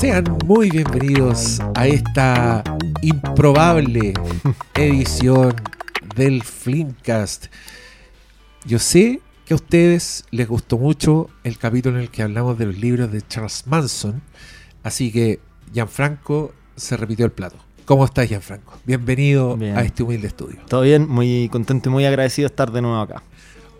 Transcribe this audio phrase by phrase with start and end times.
[0.00, 2.64] Sean muy bienvenidos a esta
[3.02, 4.14] improbable
[4.74, 5.54] edición
[6.16, 7.48] del Flimcast.
[8.64, 12.64] Yo sé que a ustedes les gustó mucho el capítulo en el que hablamos de
[12.64, 14.22] los libros de Charles Manson,
[14.82, 15.38] así que
[15.74, 17.56] Gianfranco se repitió el plato.
[17.84, 18.78] ¿Cómo estás, Gianfranco?
[18.86, 19.76] Bienvenido Bien.
[19.76, 20.60] a este humilde estudio.
[20.66, 23.22] Todo bien, muy contento y muy agradecido de estar de nuevo acá.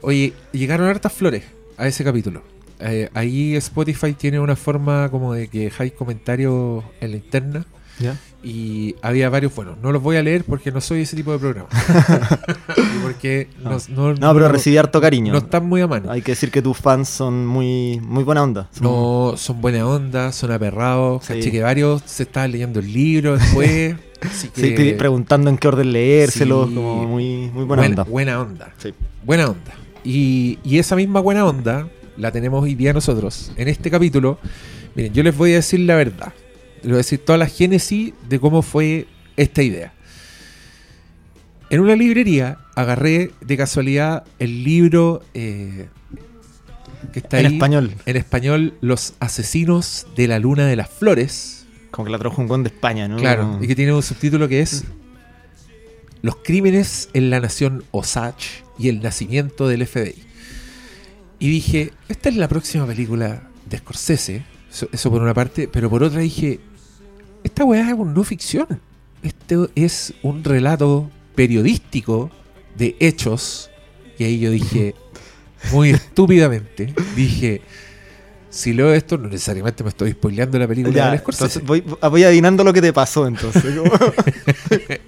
[0.03, 1.45] Oye, llegaron hartas flores
[1.79, 2.43] a ese capítulo.
[2.81, 7.65] Eh, ahí Spotify tiene una forma como de que dejáis comentarios en la interna
[7.99, 8.17] ¿Ya?
[8.43, 11.39] y había varios, bueno, no los voy a leer porque no soy ese tipo de
[11.39, 11.69] programa.
[12.77, 15.33] y porque no, no- No, pero recibí harto cariño.
[15.33, 16.11] no están muy a mano.
[16.11, 18.69] Hay que decir que tus fans son muy, muy buena onda.
[18.73, 21.25] Son- No, son buena onda, son aperrados.
[21.27, 21.35] Sí.
[21.35, 23.97] Caché que varios se estaban leyendo el libro después.
[24.23, 26.75] así que Sí, pidi- preguntando en qué orden leérselo, Sí.
[26.75, 28.03] como muy, muy buena, buena, onda.
[28.05, 28.73] buena onda.
[28.79, 28.95] Sí.
[29.23, 29.73] Buena onda.
[30.03, 31.87] Y, y esa misma buena onda
[32.21, 33.51] la tenemos hoy día nosotros.
[33.57, 34.39] En este capítulo,
[34.95, 36.33] miren, yo les voy a decir la verdad.
[36.83, 39.93] Les voy a decir toda la génesis de cómo fue esta idea.
[41.71, 45.89] En una librería agarré de casualidad el libro eh,
[47.13, 47.93] que está En ahí español.
[48.07, 51.67] en español, Los asesinos de la luna de las flores.
[51.91, 53.17] Como que la trajo un con de España, ¿no?
[53.17, 54.85] Claro, y que tiene un subtítulo que es
[56.23, 60.30] Los crímenes en la nación Osage y el nacimiento del FBI.
[61.41, 65.91] Y dije, esta es la próxima película de Scorsese, eso, eso por una parte, pero
[65.91, 66.61] por otra dije,
[67.43, 68.67] esta weá es un no ficción.
[69.23, 72.31] Esto es un relato periodístico
[72.77, 73.71] de hechos.
[74.19, 74.95] Y ahí yo dije,
[75.73, 77.63] muy estúpidamente, dije,
[78.51, 81.61] si leo esto, no necesariamente me estoy spoileando la película Ya, de Scorsese.
[81.61, 83.65] voy, voy adivinando lo que te pasó entonces.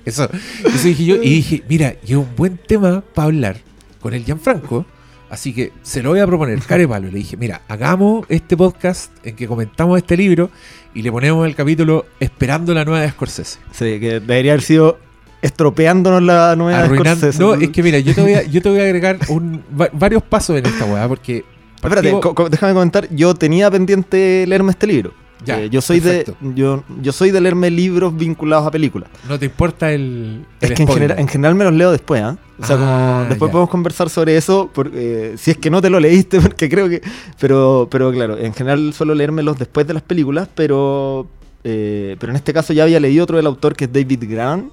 [0.04, 0.28] Eso,
[0.64, 1.16] eso dije yo.
[1.16, 3.60] Y dije, mira, y es un buen tema para hablar
[4.00, 4.84] con el Gianfranco.
[5.32, 7.08] Así que se lo voy a proponer, care palo.
[7.08, 10.50] Le dije, mira, hagamos este podcast en que comentamos este libro
[10.94, 13.58] y le ponemos el capítulo Esperando la nueva de Scorsese.
[13.70, 14.98] sí, que debería haber sido
[15.40, 17.38] estropeándonos la nueva de Arruinando- Scorsese.
[17.42, 19.88] No, es que mira, yo te voy a, yo te voy a agregar un, va-
[19.92, 21.44] varios pasos en esta weá, porque.
[21.76, 23.08] Espérate, co- déjame comentar.
[23.10, 25.12] Yo tenía pendiente leerme este libro.
[25.44, 26.36] Ya, Eh, yo soy perfecto.
[26.40, 29.10] de yo, yo soy de leerme libros vinculados a películas.
[29.28, 30.44] No te importa el.
[30.60, 32.36] Es que en general, en general me los leo después, ¿ah?
[32.60, 33.52] O sea, Ah, como después ya.
[33.52, 36.88] podemos conversar sobre eso, por- eh, si es que no te lo leíste, porque creo
[36.88, 37.02] que...
[37.40, 41.26] Pero, pero claro, en general suelo leérmelos después de las películas, pero,
[41.64, 44.70] eh, pero en este caso ya había leído otro del autor que es David Grant,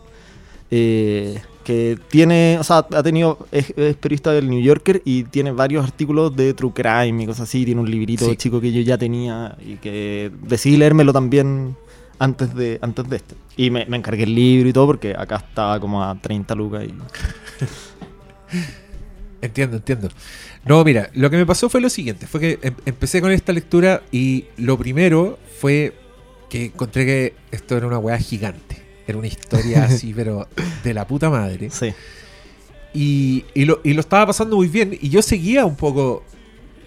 [0.72, 5.52] eh, que tiene, o sea, ha tenido, es, es periodista del New Yorker y tiene
[5.52, 8.36] varios artículos de True Crime y cosas así, tiene un librito Sí.
[8.38, 11.76] chico que yo ya tenía y que decidí leérmelo también
[12.18, 13.36] antes de, antes de este.
[13.56, 16.86] Y me, me encargué el libro y todo porque acá estaba como a 30 lucas
[16.86, 16.92] y...
[19.42, 20.10] Entiendo, entiendo.
[20.66, 23.54] No, mira, lo que me pasó fue lo siguiente, fue que em- empecé con esta
[23.54, 25.94] lectura y lo primero fue
[26.50, 28.89] que encontré que esto era una weá gigante.
[29.10, 30.48] Era una historia así, pero
[30.84, 31.70] de la puta madre.
[31.72, 31.94] Sí.
[32.94, 36.24] Y, y lo, y lo estaba pasando muy bien y yo seguía un poco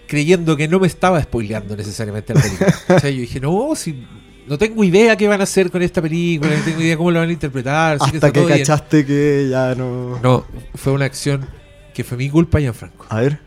[0.08, 2.74] creyendo que no me estaba spoileando necesariamente la película.
[2.96, 4.04] O sea, yo dije, no, si
[4.48, 7.20] no tengo idea qué van a hacer con esta película, no tengo idea cómo lo
[7.20, 7.98] van a interpretar.
[7.98, 8.58] que Hasta que todo bien".
[8.58, 10.18] cachaste que ya no...
[10.20, 10.44] No,
[10.74, 11.46] fue una acción
[11.94, 13.38] que fue mi culpa, Gianfranco A ver.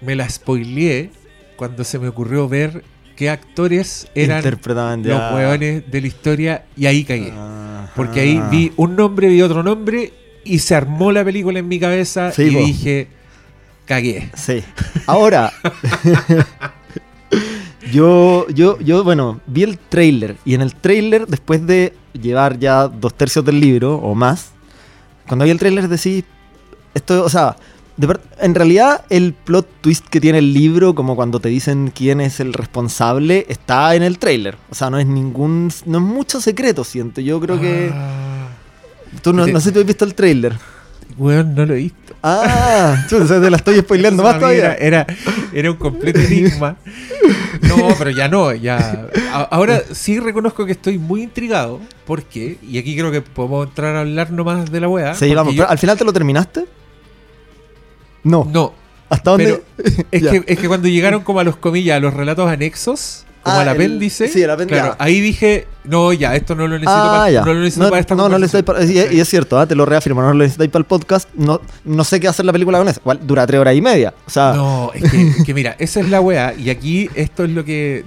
[0.00, 1.10] me la spoileé
[1.56, 2.82] cuando se me ocurrió ver
[3.16, 5.14] qué actores eran Interpretaban ya...
[5.14, 7.30] los hueones de la historia y ahí caí.
[7.30, 7.72] Ajá.
[7.94, 10.12] Porque ahí vi un nombre, vi otro nombre
[10.44, 13.08] y se armó la película en mi cabeza Sí, y dije,
[13.86, 14.30] cagué.
[14.34, 14.62] Sí.
[15.06, 15.52] Ahora...
[17.92, 22.88] yo, yo, yo, bueno, vi el trailer y en el trailer, después de llevar ya
[22.88, 24.52] dos tercios del libro o más,
[25.26, 26.24] cuando vi el trailer decí,
[26.94, 27.56] esto, o sea,
[27.96, 31.92] de ver- en realidad el plot twist que tiene el libro, como cuando te dicen
[31.94, 34.56] quién es el responsable, está en el trailer.
[34.70, 37.20] O sea, no es ningún, no es mucho secreto, siento.
[37.20, 37.90] Yo creo que...
[37.92, 38.48] Ah,
[39.22, 40.54] Tú no, no sé si tú has visto el trailer.
[41.18, 42.14] weón, no lo he visto.
[42.22, 44.74] Ah, chuta, o sea, te la estoy spoileando más todavía.
[44.74, 45.06] Era, era,
[45.52, 46.76] era un completo enigma.
[47.62, 49.08] No, pero ya no, ya.
[49.32, 51.80] A- Ahora sí reconozco que estoy muy intrigado.
[52.06, 55.14] porque Y aquí creo que podemos entrar a hablar nomás de la weá.
[55.14, 56.64] Sí, vamos, yo- pero ¿al final te lo terminaste?
[58.24, 58.48] No.
[58.50, 58.72] No,
[59.08, 59.62] ¿Hasta dónde?
[60.10, 60.30] Es Ya.
[60.30, 63.60] que, es que cuando llegaron como a los comillas, a los relatos anexos, como Ah,
[63.62, 66.92] al el- apéndice, sí, el apéndice, claro, ahí dije, no, ya, esto no lo necesito,
[66.92, 67.40] Ah, para, ya.
[67.44, 69.66] no lo necesito no, para esta no, no necesitáis para- y, y es cierto, ah,
[69.66, 71.28] te lo reafirmo, no lo necesitáis para el podcast.
[71.34, 73.00] No, no sé qué hacer la película con eso.
[73.00, 74.14] Igual dura tres horas y media.
[74.26, 77.42] O sea, No, es que, es que mira, esa es la weá, y aquí esto
[77.42, 78.04] es lo que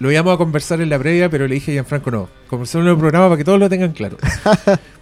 [0.00, 2.92] lo íbamos a conversar en la previa, pero le dije a Gianfranco, no, conversemos en
[2.92, 4.16] el programa para que todos lo tengan claro.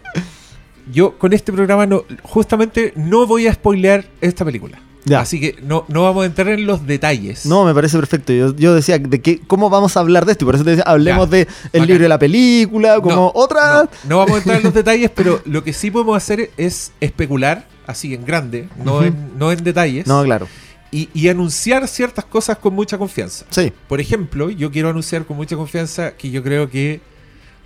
[0.91, 4.81] Yo con este programa no, justamente no voy a spoilear esta película.
[5.05, 5.19] Ya.
[5.21, 7.45] Así que no, no vamos a entrar en los detalles.
[7.45, 8.33] No, me parece perfecto.
[8.33, 10.45] Yo, yo decía, ¿de qué, ¿cómo vamos a hablar de esto?
[10.45, 11.39] Y por eso te decía, hablemos Ya.
[11.39, 13.83] de el libro de la película, como No, otra...
[13.83, 16.93] No, no vamos a entrar en los detalles, pero lo que sí podemos hacer es
[17.01, 20.47] especular, así en grande, no, en, no en detalles, No, claro.
[20.93, 23.45] y, y anunciar ciertas cosas con mucha confianza.
[23.51, 23.73] Sí.
[23.89, 27.01] Por ejemplo, yo quiero anunciar con mucha confianza que yo creo que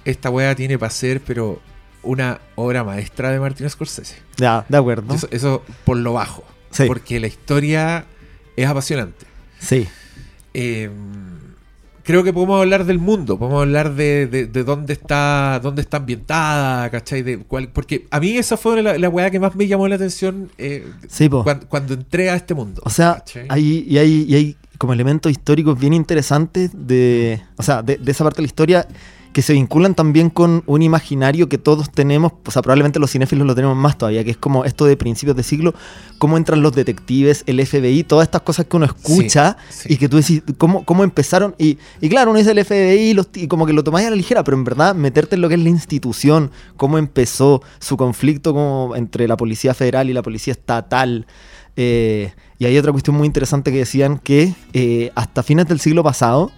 [0.06, 1.60] esta weá tiene para ser, pero
[2.06, 4.16] una obra maestra de Martin Scorsese.
[4.36, 5.14] Ya, de acuerdo.
[5.14, 6.44] Eso, eso por lo bajo.
[6.70, 6.84] Sí.
[6.86, 8.04] Porque la historia
[8.56, 9.26] es apasionante.
[9.58, 9.86] Sí.
[10.54, 10.90] Eh,
[12.02, 15.96] creo que podemos hablar del mundo, podemos hablar de, de- de dónde está dónde está
[15.98, 17.22] ambientada, ¿cachai?
[17.22, 19.96] De cuál, porque a mí esa fue la, la weá que más me llamó la
[19.96, 21.42] atención eh, Sí, po.
[21.44, 22.80] cuan- cuando, entré a este mundo.
[22.84, 23.46] O sea, ¿cachai?
[23.48, 28.12] hay, y, hay, y hay como elementos históricos bien interesantes de, o sea, de, de
[28.12, 28.86] esa parte de la historia
[29.36, 33.46] que se vinculan también con un imaginario que todos tenemos, o sea, probablemente los cinéfilos
[33.46, 35.74] lo tenemos más todavía, que es como esto de principios de siglo,
[36.16, 39.92] cómo entran los detectives, el FBI, todas estas cosas que uno escucha Sí, sí.
[39.92, 41.54] y que tú decís, ¿cómo, cómo empezaron?
[41.58, 44.10] Y, y claro, uno dice el FBI y, los- y como que lo tomáis a
[44.10, 47.98] la ligera, pero en verdad meterte en lo que es la institución, cómo empezó su
[47.98, 51.26] conflicto como entre la Policía Federal y la Policía Estatal.
[51.76, 56.02] eh, y hay otra cuestión muy interesante que decían que eh, hasta fines del siglo
[56.02, 56.50] pasado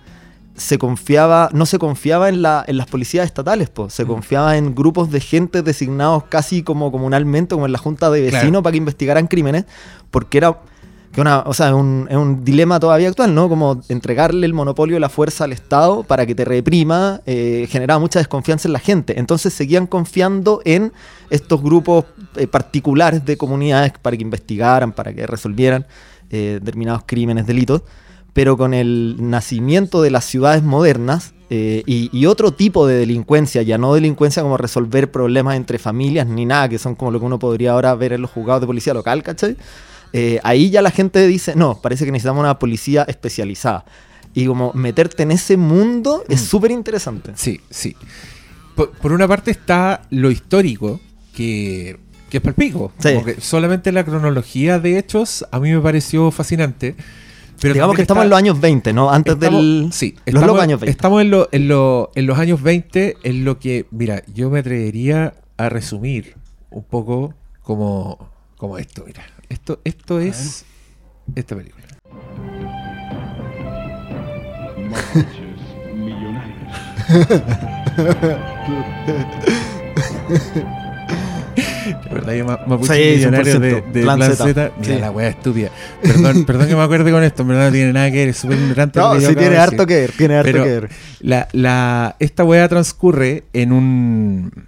[0.58, 4.08] se confiaba, no se confiaba en, la, en las policías estatales, pues, se Mm.
[4.08, 8.42] confiaba en grupos de gente designados casi como comunalmente, como en la junta de vecinos,
[8.50, 8.62] Claro.
[8.64, 9.64] para que investigaran crímenes,
[10.10, 10.58] porque era
[11.12, 13.48] que una, o sea, un, es un dilema todavía actual, ¿no?
[13.48, 17.98] Como entregarle el monopolio de la fuerza al Estado para que te reprima, eh, generaba
[17.98, 19.18] mucha desconfianza en la gente.
[19.18, 20.92] Entonces seguían confiando en
[21.30, 22.04] estos grupos
[22.36, 25.86] eh, particulares de comunidades para que investigaran, para que resolvieran
[26.30, 27.82] eh, determinados crímenes, delitos.
[28.32, 33.62] Pero con el nacimiento de las ciudades modernas eh, y, y otro tipo de delincuencia,
[33.62, 37.26] ya no delincuencia como resolver problemas entre familias ni nada, que son como lo que
[37.26, 39.56] uno podría ahora ver en los juzgados de policía local, ¿cachai?
[40.12, 43.84] Eh, ahí ya la gente dice, no, parece que necesitamos una policía especializada.
[44.34, 46.44] Y como meterte en ese mundo es Mm.
[46.44, 47.32] súper interesante.
[47.34, 47.96] Sí, sí.
[48.76, 51.00] Por, por una parte está lo histórico,
[51.34, 51.98] que,
[52.30, 52.92] que es palpico.
[52.98, 53.14] Sí.
[53.14, 56.94] Como que solamente la cronología de hechos a mí me pareció fascinante.
[57.60, 59.10] Pero Digamos que estamos está- en los años 20, ¿no?
[59.10, 59.88] Antes estamos- del...
[59.92, 60.90] Sí, los estamos, locos años 20.
[60.90, 64.60] estamos en, lo- en, lo- en los años 20, en lo que, mira, yo me
[64.60, 66.36] atrevería a resumir
[66.70, 69.22] un poco como, como esto, mira.
[69.48, 70.64] Esto, esto es
[71.34, 71.84] esta película.
[75.94, 76.72] Millonarios.
[81.92, 84.44] De verdad, yo ma- Mapuche Sí, millonario de, 100%, de Plan Plan Z.
[84.46, 84.72] Z.
[84.80, 85.00] Mira Sí.
[85.00, 85.70] la wea estúpida.
[86.02, 88.36] Perdón, perdón que me acuerde con esto, en verdad no tiene nada que ver, es
[88.36, 88.98] súper ignorante.
[88.98, 90.88] No, sí tiene harto que ver, tiene harto Pero que ver.
[91.20, 94.67] La, la, esta wea transcurre en un.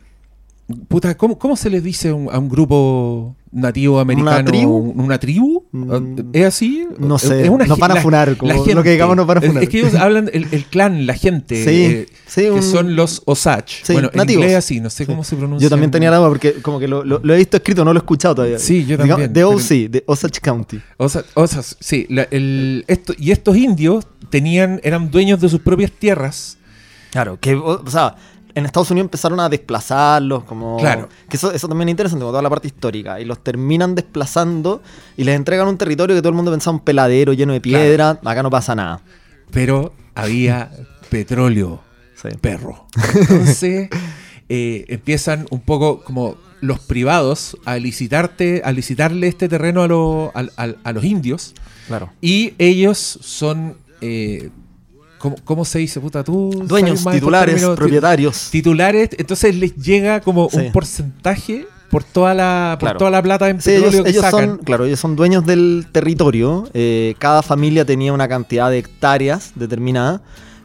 [0.88, 4.44] Puta, ¿cómo, cómo se les dice a un, a un grupo nativo americano?
[4.44, 4.76] tribu?
[4.76, 5.64] ¿Un- ¿Una tribu?
[5.72, 6.86] Mm, ¿Es así?
[6.98, 9.26] no sé, Es una nos van a la- funar, como la lo que digamos nos
[9.26, 9.62] van a funar.
[9.62, 11.64] Es que ellos hablan el, el clan, la gente.
[11.64, 13.80] Sí, eh, sí, que un- son los Osage.
[13.82, 14.42] Sí, bueno, en nativos.
[14.44, 15.06] inglés así, no sé Sí.
[15.10, 15.64] cómo se pronuncia.
[15.66, 17.92] Yo también tenía la duda porque como que lo, lo- lo he visto escrito, no
[17.92, 18.58] lo he escuchado todavía.
[18.58, 20.80] Sí, yo también, De OC, de Osage County.
[20.96, 25.48] O sea, o sea, sí, la- el- esto, y estos indios tenían, eran dueños de
[25.48, 26.56] sus propias tierras.
[27.10, 28.14] Claro, que, o, o sea,
[28.54, 30.76] en Estados Unidos empezaron a desplazarlos, como...
[30.78, 31.08] Claro.
[31.28, 33.20] Que eso, eso también es interesante, como toda la parte histórica.
[33.20, 34.82] Y los terminan desplazando
[35.16, 38.18] y les entregan un territorio que todo el mundo pensaba un peladero lleno de piedra.
[38.24, 39.00] Acá no pasa nada.
[39.50, 40.70] Pero había
[41.10, 41.80] petróleo,
[42.14, 42.28] Sí.
[42.40, 42.86] perro.
[43.18, 43.88] Entonces
[44.48, 50.92] eh, empiezan un poco como los privados a licitarte, a licitarle este terreno lo- a
[50.92, 51.54] los indios.
[51.86, 52.10] Claro.
[52.20, 53.76] Y ellos son.
[54.02, 54.50] eh,
[55.20, 56.24] ¿cómo, cómo se dice, puta?
[56.24, 58.48] Tú Dueños, titulares, términos, propietarios.
[58.50, 60.56] Titulares, entonces les llega como Sí.
[60.58, 62.98] un porcentaje por toda la, por Claro.
[62.98, 64.48] toda la plata en Sí, petróleo ellos, que ellos sacan.
[64.48, 66.68] son, claro, ellos son dueños del territorio.
[66.72, 70.22] eh, cada familia tenía una cantidad de hectáreas determinada.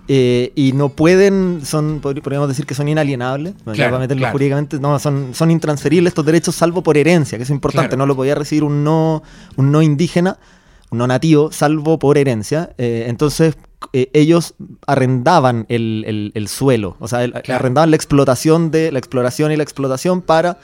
[0.08, 3.56] eh, y no pueden, son, podrí- podríamos decir que son inalienables.
[3.66, 4.34] Bueno, ya Claro, para meterlo claro.
[4.34, 7.98] jurídicamente, no, son, son intransferibles estos derechos, salvo por herencia, que es importante.
[7.98, 9.24] No lo podía recibir un no,
[9.56, 10.38] un no indígena,
[10.92, 12.70] un no nativo, salvo por herencia.
[12.78, 13.56] eh, entonces,
[13.94, 14.54] eh, ellos
[14.88, 17.56] arrendaban el, el- el suelo, o sea, el- Claro.
[17.60, 20.58] arrendaban la explotación de la exploración y la explotación para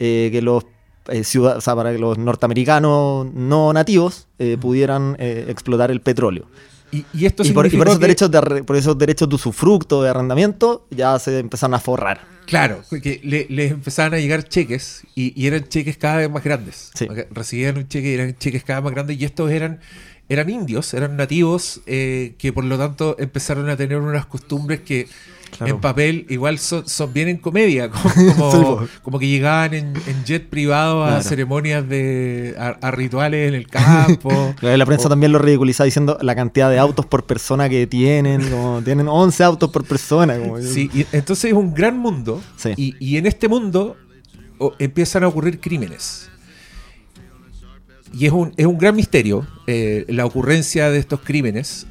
[0.00, 0.64] eh, que los
[1.08, 6.46] eh, ciudad- o sea, para que los norteamericanos no nativos eh, pudieran explotar el petróleo.
[6.90, 9.28] Y, y esto Y por, y por significó esos que- derechos de por esos derechos
[9.28, 12.20] de usufructo, de arrendamiento, ya se empezaron a forrar.
[12.46, 16.42] Claro, que le- les empezaban a llegar cheques y, y eran cheques cada vez más
[16.42, 16.90] grandes.
[16.94, 17.06] Sí.
[17.30, 19.80] Recibían un cheque y eran cheques cada vez más grandes y estos eran,
[20.28, 25.08] eran indios, eran nativos eh, que por lo tanto empezaron a tener unas costumbres que,
[25.56, 25.76] Claro.
[25.76, 28.88] en papel igual son, son bien en comedia, como, como, Sí, po.
[29.02, 31.22] como que llegaban en, en jet privado a Claro.
[31.22, 34.28] ceremonias de a, a rituales en el campo.
[34.60, 37.86] Claro, La prensa O- también lo ridiculiza diciendo la cantidad de autos por persona que
[37.86, 40.38] tienen, como tienen 11 autos por persona.
[40.38, 42.74] Como, Sí, y entonces es un gran mundo Sí.
[42.76, 43.96] y, y en este mundo
[44.78, 46.28] empiezan a ocurrir crímenes.
[48.12, 51.86] Y es un, es un gran misterio eh, la ocurrencia de estos crímenes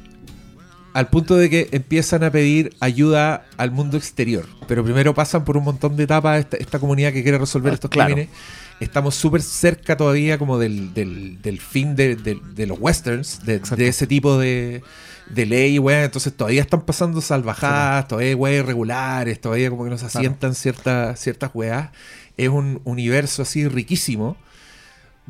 [0.94, 4.46] al punto de que empiezan a pedir ayuda al mundo exterior.
[4.66, 7.74] Pero primero pasan por un montón de etapas esta, esta comunidad que quiere resolver Ah,
[7.74, 8.14] estos claro.
[8.14, 8.34] crímenes.
[8.80, 13.60] Estamos súper cerca todavía como del, del- del fin de, de- de los westerns, de,
[13.88, 14.82] ese tipo de,
[15.30, 16.02] de ley, weón.
[16.04, 21.50] Entonces todavía están pasando salvajadas, todavía hay irregulares, todavía como que nos asientan ciertas, ciertas
[21.54, 21.90] weas.
[22.36, 24.36] Es un universo así riquísimo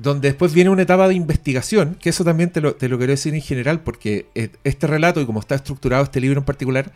[0.00, 3.10] donde después viene una etapa de investigación, que eso también te lo, te lo quiero
[3.12, 6.92] decir en general, porque eh, este relato y como está estructurado este libro en particular,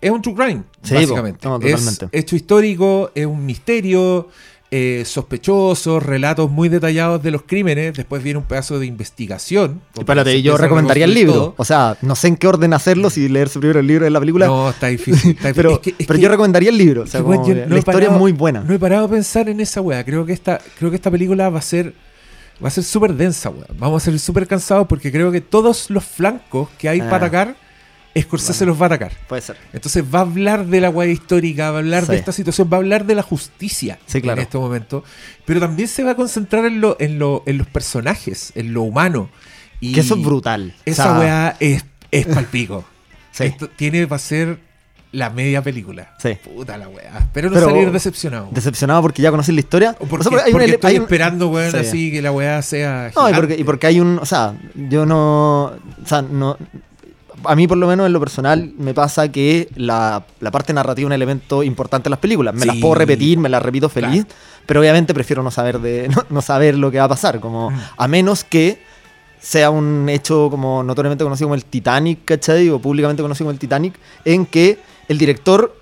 [0.00, 1.46] es un true crime, Sí, básicamente.
[1.46, 4.28] no, es hecho histórico, es un misterio,
[4.74, 9.82] eh, sospechosos, relatos muy detallados de los crímenes, después viene un pedazo de investigación.
[9.98, 11.32] Espérate, se yo recomendaría el libro.
[11.34, 11.54] todo.
[11.58, 14.18] O sea, no sé en qué orden hacerlo, si leerse primero el libro de la
[14.20, 14.46] película.
[14.46, 15.32] No, está difícil.
[15.32, 15.54] está difícil.
[15.54, 17.02] pero Es que- es pero que- yo recomendaría el libro.
[17.02, 18.60] O sea, como no la historia parado- es muy buena.
[18.66, 20.02] No he parado a pensar en esa weá.
[20.04, 21.92] Creo que esta, creo que esta película va a ser.
[22.62, 23.66] Va a ser súper densa, weón.
[23.78, 27.04] Vamos a ser súper cansados porque creo que todos los flancos que hay Ah.
[27.10, 27.56] para atacar,
[28.18, 29.12] Scorsese los va a atacar.
[29.26, 29.56] Puede ser.
[29.72, 32.76] Entonces va a hablar de la weá histórica, va a hablar de esta situación, va
[32.76, 34.38] a hablar de la justicia Sí, claro.
[34.40, 35.02] en este momento.
[35.46, 38.82] Pero también se va a concentrar en, lo, en, lo, en los personajes, en lo
[38.82, 39.30] humano.
[39.80, 40.74] Y Que eso es brutal.
[40.84, 42.84] Esa O sea, weá es, es palpico.
[43.32, 43.44] Sí.
[43.44, 44.58] Esto tiene para ser
[45.12, 46.14] la media película.
[46.18, 46.36] Sí.
[46.42, 47.18] Puta la weá.
[47.20, 48.48] Espero no Pero- salir decepcionado.
[48.50, 49.94] Decepcionado porque ya conocí la historia.
[50.00, 51.76] O O porque, sea, porque hay un porque ele- estoy hay un- esperando, weón, Sí.
[51.76, 53.10] así que la weá sea.
[53.14, 54.18] No, y porque, y porque hay un.
[54.18, 55.64] O sea, yo no.
[55.64, 56.56] O sea, no.
[57.44, 61.06] A mí, por lo menos en lo personal, me pasa que la, la parte narrativa
[61.06, 62.54] es un elemento importante en las películas.
[62.54, 64.24] Me las puedo repetir, me las repito feliz,
[64.64, 67.40] pero obviamente prefiero no saber de no, no saber lo que va a pasar.
[67.40, 67.80] Como, Mm.
[67.96, 68.78] a menos que
[69.40, 72.68] sea un hecho como notoriamente conocido como el Titanic, ¿cachai?
[72.70, 74.78] O públicamente conocido como el Titanic, en que
[75.08, 75.74] el director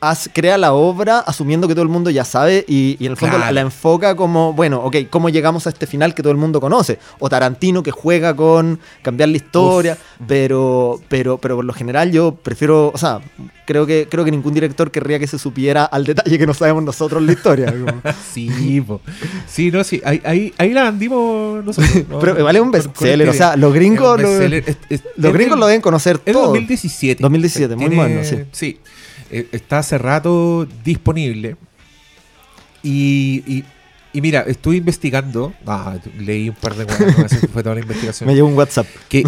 [0.00, 3.16] haz- crea la obra asumiendo que todo el mundo ya sabe y, y en el
[3.16, 3.46] fondo Claro.
[3.46, 6.60] la, la enfoca como, bueno, ok, ¿cómo llegamos a este final que todo el mundo
[6.60, 6.98] conoce?
[7.18, 12.34] O Tarantino que juega con cambiar la historia, pero, pero, pero por lo general yo
[12.34, 13.20] prefiero, o sea,
[13.66, 16.82] creo que, creo que ningún director querría que se supiera al detalle que no sabemos
[16.84, 17.72] nosotros la historia.
[17.72, 18.02] como-
[18.32, 19.00] Sí, po.
[19.46, 20.00] sí, no, sí.
[20.04, 21.94] Ahí, ahí, ahí la vendimos nosotros.
[22.08, 22.18] ¿no?
[22.18, 24.20] Pero vale un bestseller, este- o sea, los gringos.
[24.20, 26.46] Es- es- Los gringos lo deben conocer Es todo.
[26.48, 27.22] 2017.
[27.22, 28.36] 2017, muy bueno, sí.
[28.52, 28.80] Sí.
[29.30, 31.56] Eh, está hace rato disponible.
[32.82, 33.64] Y, y,
[34.12, 35.52] y mira, estuve investigando.
[35.66, 38.26] Ah, leí un par de cosas, fue toda la investigación.
[38.28, 38.86] Me llegó un WhatsApp.
[39.08, 39.24] que,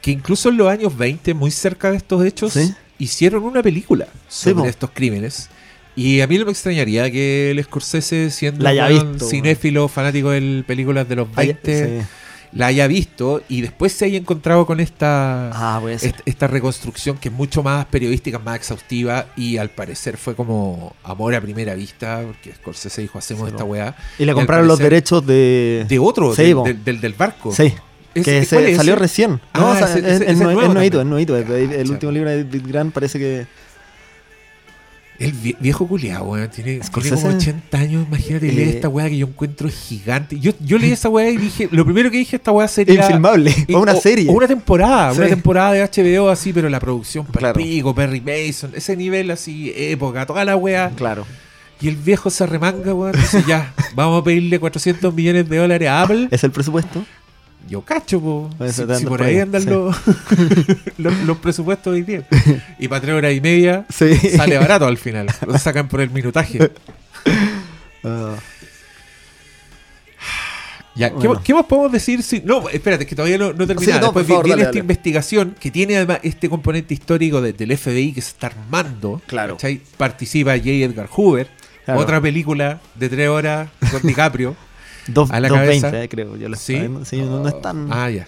[0.00, 2.74] que incluso en los años 20, muy cerca de estos hechos, Sí.
[2.98, 5.48] hicieron una película sobre estos crímenes.
[5.96, 10.64] Y a mí no me extrañaría que el Scorsese, siendo un visto, cinéfilo, fanático de
[10.66, 12.06] películas de los 20, Sí.
[12.54, 15.82] La haya visto y después se haya encontrado con esta, Ah,
[16.24, 21.34] esta reconstrucción que es mucho más periodística, más exhaustiva y al parecer fue como amor
[21.34, 23.96] a primera vista, porque Scorsese dijo, hacemos Sí, esta weá.
[24.18, 25.84] Y le compraron los derechos de.
[25.88, 27.52] De otro, Sí, del, del- barco.
[27.52, 27.72] Sí.
[28.14, 29.00] Que ¿cuál se, es salió ese?
[29.02, 29.30] recién.
[29.32, 31.36] No, Ah, o sea, ese- es, ese- es nuevo es nuevito, es nuevito.
[31.36, 31.90] El, el Cacha.
[31.90, 33.46] último libro de David Grant parece que.
[35.18, 36.48] El vie- viejo culiado, weón.
[36.50, 38.06] Tiene, tiene como 80 años.
[38.08, 38.70] Imagínate, lee Eh.
[38.70, 40.40] esta weá que yo encuentro gigante.
[40.40, 43.00] Yo, yo leí esa weá y dije, lo primero que dije, esta weá sería.
[43.02, 43.54] Infilmable.
[43.74, 44.28] O una serie.
[44.28, 47.56] O una temporada, una temporada de HBO así, pero la producción Claro.
[47.58, 50.90] pico, Perry Mason, ese nivel así, época, toda la weá.
[50.96, 51.24] Claro.
[51.80, 53.12] Y el viejo se remanga, weón.
[53.12, 56.28] Dice, ya, vamos a pedirle 400 millones de dólares a Apple.
[56.32, 57.04] ¿Es el presupuesto?
[57.68, 58.50] Yo cacho, po.
[58.98, 59.70] Si, por ahí andan sí.
[59.70, 59.96] los,
[60.98, 62.26] los, los presupuestos hoy día.
[62.78, 64.14] Y para tres horas y media Sí.
[64.36, 65.26] sale barato al final.
[65.46, 66.70] Lo sacan por el minutaje.
[68.06, 68.34] Ah,
[70.94, 71.34] Ya, ¿qué, Bueno.
[71.34, 72.22] más- qué más podemos decir?
[72.22, 73.94] Si, no, espérate, que todavía no, no termina.
[73.94, 74.78] Sí, no, Después favor, vi- viene dale, esta dale.
[74.80, 79.20] investigación que tiene además este componente histórico de- del FBI que se está armando.
[79.26, 79.54] Claro.
[79.54, 79.80] ¿cachai?
[79.96, 80.68] Participa J.
[80.70, 81.48] Edgar Hoover.
[81.84, 82.00] Claro.
[82.00, 84.54] Otra película de tres horas con DiCaprio.
[85.08, 86.02] Dos- A la 2.20, cabeza.
[86.02, 86.36] eh, creo.
[86.36, 86.80] Yo lo ¿Sí?
[87.04, 87.88] Sí, no, no es tan.
[87.92, 88.26] Ah, ya.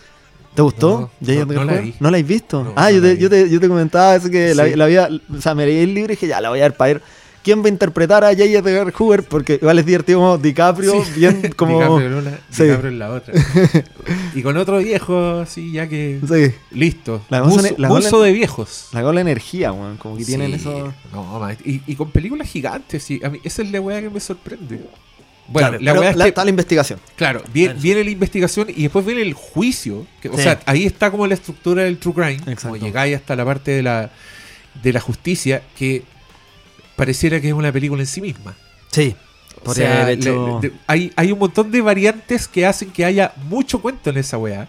[0.54, 1.10] ¿Te gustó?
[1.20, 1.94] No, no, no la vi.
[2.00, 2.72] ¿No la habéis visto?
[2.76, 4.74] Ah, yo, te, yo, te, yo te comentaba eso que la, Sí.
[4.74, 5.08] la había.
[5.36, 7.02] O sea, me leí el libro y dije, ya, la voy a ver para ver.
[7.44, 8.42] ¿Quién va a interpretar a J.
[8.44, 9.22] Edgar Hoover?
[9.22, 11.12] Porque igual es divertido como DiCaprio, Sí.
[11.20, 11.78] bien como.
[11.78, 12.64] DiCaprio en una, Sí.
[12.64, 13.34] DiCaprio en la otra.
[14.34, 16.20] y con otro viejo, así, ya que.
[16.26, 16.54] Sí.
[16.76, 17.22] Listo.
[17.28, 18.88] La Uso, cosa- la de viejos.
[18.92, 19.96] La gola energía, weón.
[19.96, 20.92] Como que tienen eso.
[21.12, 23.20] No, y, y con películas gigantes, sí.
[23.22, 24.80] A mí, esa es la weá que me sorprende.
[25.48, 26.28] Bueno, Claro, la pero weá es la- que.
[26.30, 27.00] está la investigación.
[27.16, 27.82] Claro, viene, Claro.
[27.82, 30.06] viene la investigación y después viene el juicio.
[30.20, 30.42] que- O Sí.
[30.42, 32.32] sea, ahí está como la estructura del true crime.
[32.34, 32.62] Exacto.
[32.70, 34.10] Como llegáis hasta la parte de la,
[34.82, 36.02] de la justicia que
[36.96, 38.56] pareciera que es una película en sí misma.
[38.90, 39.14] Sí.
[39.64, 43.80] O sea, hecho- le- hay, hay un montón de variantes que hacen que haya mucho
[43.80, 44.68] cuento en esa weá.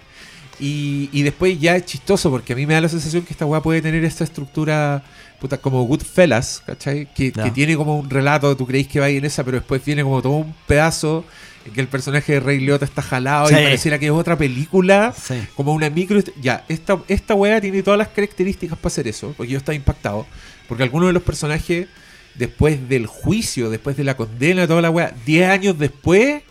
[0.60, 3.46] Y, y después ya es chistoso porque a mí me da la sensación que esta
[3.46, 5.04] weá puede tener esta estructura
[5.39, 7.08] puta, como Goodfellas, ¿cachai?
[7.13, 9.84] Que, tiene como un relato, tú creéis que va a ir en esa, pero después
[9.86, 11.25] viene como todo un pedazo
[11.65, 13.53] en que el personaje de Rey Liotta está jalado Sí.
[13.53, 15.13] y pareciera que es otra película.
[15.22, 15.36] Sí.
[15.56, 16.20] Como una micro.
[16.41, 19.34] Ya, esta, esta weá tiene todas las características para hacer eso.
[19.36, 20.25] Porque yo estaba impactado.
[20.67, 21.88] Porque algunos de los personajes,
[22.36, 26.41] después del juicio, después de la condena, toda la weá, 10 años después,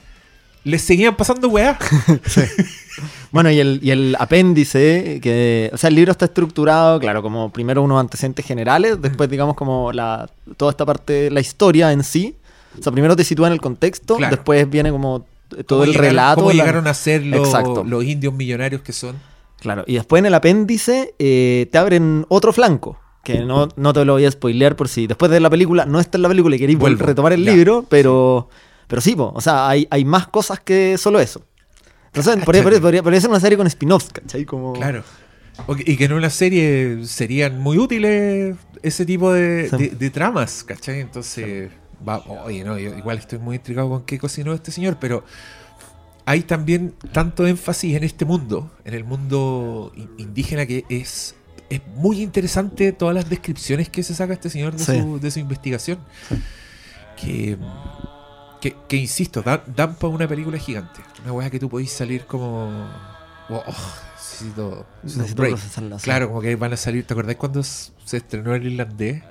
[0.65, 1.79] les seguían pasando weá.
[3.31, 7.51] Bueno, y el, y el apéndice, que, o sea, el libro está estructurado, claro, como
[7.51, 12.37] primero unos antecedentes generales, después digamos como la, toda esta parte, la historia en sí.
[12.79, 14.35] O sea, primero te sitúa en el contexto, Claro.
[14.37, 15.25] después viene como
[15.67, 16.41] todo el llegaron- relato.
[16.43, 17.85] Cómo la- llegaron a ser los, Exacto.
[17.85, 19.17] los indios millonarios que son.
[19.61, 24.05] Claro, y después en el apéndice eh, te abren otro flanco, que no, no te
[24.05, 26.57] lo voy a spoilear por si después de la película, no está en la película
[26.57, 27.53] y queréis Vuelvo, retomar el ya.
[27.53, 28.49] libro, pero
[28.87, 31.41] pero sí, po, o sea, hay, hay más cosas que solo eso.
[32.17, 34.45] Entonces, podría, podría- podría- podría ser una serie con spin-offs, ¿cachai?
[34.45, 34.73] Como...
[34.75, 35.03] Claro.
[35.79, 39.77] Y que en una serie serían muy útiles ese tipo de, Sí.
[39.77, 41.01] de- de tramas, ¿cachai?
[41.01, 41.71] Entonces,
[42.07, 45.25] va, oye, no, yo igual estoy muy intrigado con qué cocinó este señor, pero
[46.27, 51.35] hay también tanto énfasis en este mundo, en el mundo in- indígena, que es,
[51.71, 55.01] es muy interesante todas las descripciones que se saca este señor de, Sí.
[55.01, 55.99] su, de su investigación.
[57.21, 57.57] Que,
[58.61, 61.01] que, que, insisto, dan, dan para una película gigante.
[61.23, 62.67] Una weá que tú podéis salir como.
[63.49, 63.75] oh, oh,
[64.17, 66.05] necesito, necesito procesarla, sí.
[66.05, 67.07] Claro, como que van a salir.
[67.07, 69.23] ¿Te acordás cuando se estrenó el irlandés?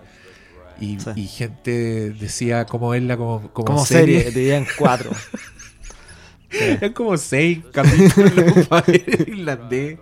[0.79, 1.10] Y, Sí.
[1.15, 4.17] y gente decía cómo verla como, como, Como serie.
[4.17, 5.12] serie, te dirían cuatro.
[6.51, 10.00] Eran como seis capítulos para ver el irlandés.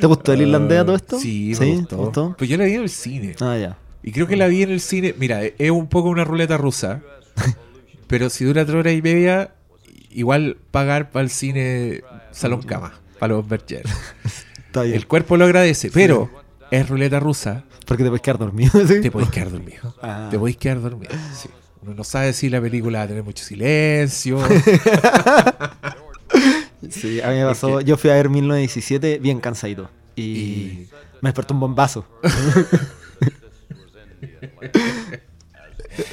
[0.00, 1.18] ¿Te gustó el irlandés a todo esto?
[1.18, 1.72] Sí, me ¿Sí?
[1.76, 1.88] gustó.
[1.88, 2.34] ¿Te gustó?
[2.38, 3.34] Pues yo la vi en el cine.
[3.40, 3.78] Ah, ya.
[4.02, 5.14] Y creo que la vi en el cine.
[5.18, 7.02] Mira, es un poco una ruleta rusa.
[8.10, 9.54] pero si dura tres horas y media,
[10.10, 12.02] igual pagar para el cine
[12.32, 13.84] salón cama, para los Berger.
[14.66, 14.96] Está bien.
[14.96, 16.30] El cuerpo lo agradece, pero
[16.70, 17.64] es ruleta rusa.
[17.86, 18.86] Porque te puedes quedar dormido.
[18.86, 19.00] ¿sí?
[19.00, 19.94] Te podéis quedar dormido.
[20.02, 20.28] Ah.
[20.30, 21.12] Te podéis quedar dormido.
[21.34, 21.48] sí.
[21.82, 24.38] Uno no sabe si la película va a tener mucho silencio.
[26.88, 27.80] Sí, a mí me pasó.
[27.82, 29.90] Yo fui a ver 1917 bien cansadito.
[30.16, 30.88] Y, Y-
[31.20, 32.06] me despertó un bombazo.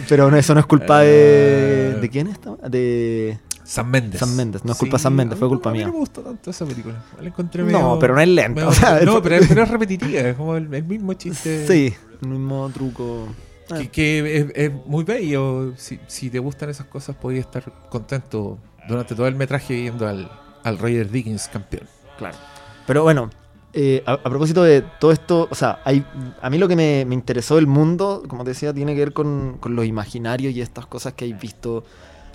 [0.10, 1.94] Pero no, eso no es culpa de.
[1.96, 2.00] Ah.
[2.00, 2.56] ¿De quién está?
[2.70, 3.38] De.
[3.64, 4.20] San Méndez.
[4.20, 5.88] San Méndez, no es culpa de San Méndez, fue culpa mía.
[5.88, 7.04] No me gustó tanto esa película.
[7.20, 9.70] La encontré No, pero no es lenta, medio- o sea, no, pero, es- pero es
[9.70, 10.22] repetitiva.
[10.22, 11.68] Es como el, el mismo chiste.
[11.68, 13.28] Sí, el mismo truco.
[13.70, 15.74] Ah, Que, que es, es muy bello.
[15.76, 20.32] Si, si te gustan esas cosas, podías estar contento durante todo el metraje viendo al,
[20.64, 21.84] al Roger Dickens campeón.
[22.18, 22.38] Claro.
[22.86, 23.30] Pero bueno,
[23.74, 26.04] eh, a, a propósito de todo esto, o sea, hay,
[26.42, 29.14] a mí lo que me, me interesó del mundo, como te decía, tiene que ver
[29.14, 31.84] con, con los imaginarios y estas cosas que hay visto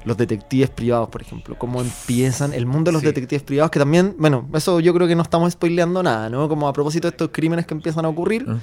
[0.05, 1.57] los detectives privados, por ejemplo.
[1.59, 3.07] Cómo empiezan el mundo de los Sí.
[3.07, 6.49] detectives privados, que también, bueno, eso yo creo que no estamos spoileando nada, ¿no?
[6.49, 8.45] Como a propósito de estos crímenes que empiezan a ocurrir.
[8.49, 8.57] Ah.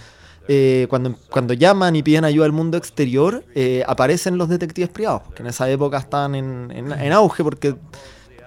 [0.51, 5.21] eh, cuando, cuando llaman y piden ayuda al mundo exterior, eh, aparecen los detectives privados,
[5.35, 7.75] que en esa época estaban en, en- en auge porque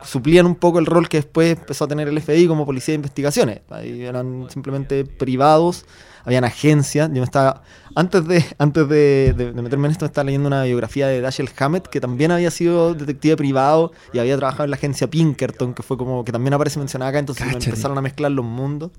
[0.04, 2.96] suplían un poco el rol que después empezó a tener el FBI como policía de
[2.96, 3.60] investigaciones.
[3.70, 5.84] Ahí eran simplemente privados,
[6.24, 7.08] habían agencias.
[7.08, 7.62] Yo me estaba,
[7.94, 11.20] antes de, antes de, de- de meterme en esto, me estaba leyendo una biografía de
[11.20, 15.74] Dashiell Hammett, que también había sido detective privado y había trabajado en la agencia Pinkerton,
[15.74, 18.90] que fue como que también aparece mencionada acá, entonces me empezaron a mezclar los mundos.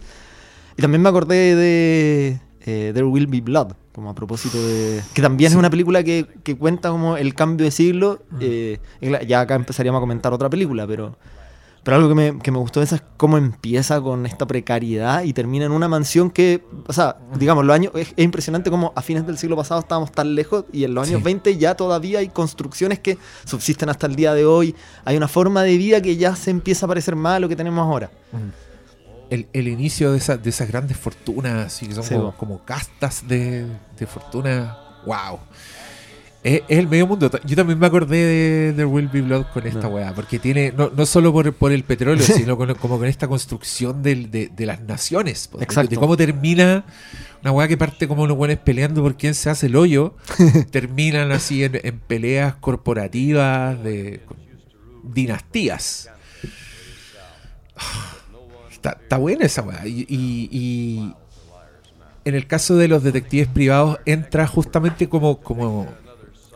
[0.78, 5.02] Y también me acordé de eh, There Will Be Blood, como a propósito de...
[5.14, 5.56] Que también Sí.
[5.56, 8.22] es una película que, que cuenta como el cambio de siglo.
[8.40, 8.80] eh,
[9.28, 11.16] ya acá empezaríamos a comentar otra película, pero...
[11.84, 15.24] Pero algo que me, que me gustó de esa es cómo empieza con esta precariedad
[15.24, 18.94] y termina en una mansión que, o sea, digamos, los años, es, es impresionante como
[18.96, 21.26] a fines del siglo pasado estábamos tan lejos y en los años Sí.
[21.26, 24.74] 20 ya todavía hay construcciones que subsisten hasta el día de hoy.
[25.04, 27.58] Hay una forma de vida que ya se empieza a parecer más a lo que
[27.58, 28.10] tenemos ahora.
[29.34, 33.28] El, el inicio de, esa- de esas grandes fortunas, así que son Sí, como, castas
[33.28, 33.66] de,
[33.98, 34.78] de fortuna.
[35.06, 35.40] ¡Wow!
[36.44, 37.32] Es, es el medio mundo.
[37.46, 39.90] Yo también me acordé de The Will Be Blood con esta No.
[39.90, 43.28] weá, porque tiene, no, no solo por, por el petróleo, sino con- como con esta
[43.28, 45.50] construcción del- de, de las naciones.
[45.58, 45.90] de- Exacto.
[45.92, 46.84] De cómo termina
[47.42, 50.16] una weá que parte como unos buenos peleando por quién se hace el hoyo,
[50.72, 54.22] terminan así en, en peleas corporativas de
[55.04, 56.10] dinastías.
[58.92, 59.86] Está, buena esa weá.
[59.88, 61.14] Y, y- y
[62.26, 65.88] en el caso de los detectives privados entra justamente como, como,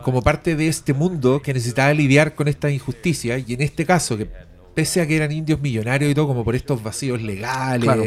[0.02, 3.38] como parte de este mundo que necesitaba lidiar con esta injusticia.
[3.38, 4.30] Y en este caso, que
[4.74, 8.04] pese a que eran indios millonarios y todo, como por estos vacíos legales, Claro.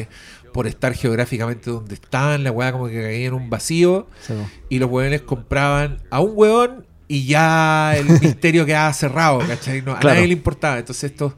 [0.53, 4.35] por estar geográficamente donde están, la weá como que caía en un vacío Sí,
[4.69, 9.83] y los weones compraban a un weón y ya el misterio quedaba cerrado, ¿cachai?
[9.83, 10.15] No, a Claro.
[10.15, 10.79] nadie le importaba.
[10.79, 11.33] Entonces estos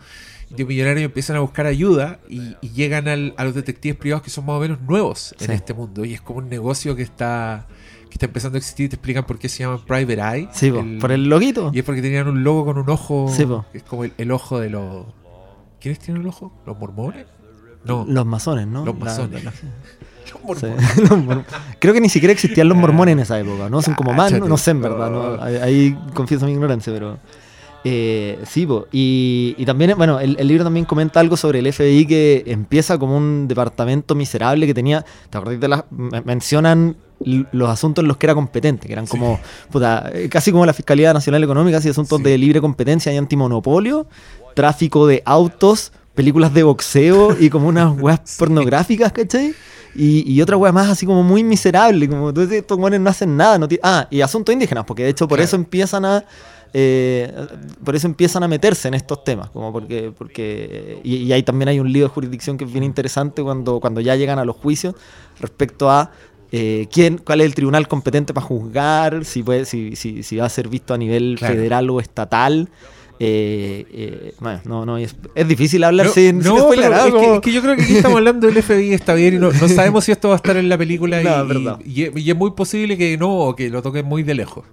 [0.53, 4.31] indios millonarios empiezan a buscar ayuda y, y llegan al- a los detectives privados que
[4.31, 5.53] son más o menos nuevos en Sí.
[5.53, 6.05] este mundo.
[6.05, 7.67] Y es como un negocio que está,
[8.09, 8.89] que está empezando a existir.
[8.89, 10.49] Te explican por qué se llaman Private Eye.
[10.53, 10.69] Sí.
[10.69, 11.71] El- por el loguito.
[11.75, 13.29] Y es porque tenían un logo con un ojo.
[13.35, 15.07] Sí, que es como el, el ojo de los.
[15.81, 16.53] ¿Quiénes tienen el ojo?
[16.67, 17.27] ¿Los mormones?
[17.85, 18.85] No, Los masones, ¿no?
[18.85, 19.43] Los masones.
[19.43, 19.53] la-
[20.49, 20.67] los sí.
[21.81, 23.83] Creo que ni siquiera existían los mormones en esa época, ¿no?
[23.83, 25.43] Son como más, no, sé en verdad, ¿no?
[25.43, 27.19] Ahí, ahí confieso mi ignorancia, pero...
[27.85, 28.87] Eh, sí, po.
[28.93, 32.97] Y, y también, bueno, el, el libro también comenta algo sobre el FBI que empieza
[32.99, 35.85] como un departamento miserable que tenía, ¿te acordás de las...
[35.91, 39.39] me- mencionan los asuntos en los que era competente, que eran como,
[39.71, 42.25] puta, eh, casi como la Fiscalía Nacional Económica, así asuntos Sí.
[42.25, 44.07] de libre competencia y antimonopolio,
[44.55, 49.55] tráfico de autos, películas de boxeo y como unas weas pornográficas, ¿cachai?
[49.95, 53.11] Y, y otra wea más así como muy miserable, como tú dices, estos weones no
[53.11, 53.59] hacen nada.
[53.59, 55.45] No ah, y asuntos indígenas, porque de hecho por Claro.
[55.47, 56.25] eso empiezan a...
[56.75, 57.33] eh,
[57.85, 61.69] por eso empiezan a meterse en estos temas, como porque, porque y, y ahí también
[61.69, 64.57] hay un lío de jurisdicción que es bien interesante cuando, cuando ya llegan a los
[64.57, 64.95] juicios
[65.41, 66.11] respecto a
[66.51, 70.47] eh, quién, cuál es el tribunal competente para juzgar, si, puede, si, si, si va
[70.47, 71.55] a ser visto a nivel Claro.
[71.55, 72.69] federal o estatal.
[73.25, 76.99] Eh, eh, bueno, no, no, es, es difícil hablar sin, sin no, spoiler, ¿ah?
[76.99, 79.35] es, que, Como- es que yo creo que aquí estamos hablando del FBI, está bien,
[79.35, 82.31] y no, no sabemos si esto va a estar en la película No, y- y
[82.31, 84.65] es muy posible que no, o que lo toquen muy de lejos.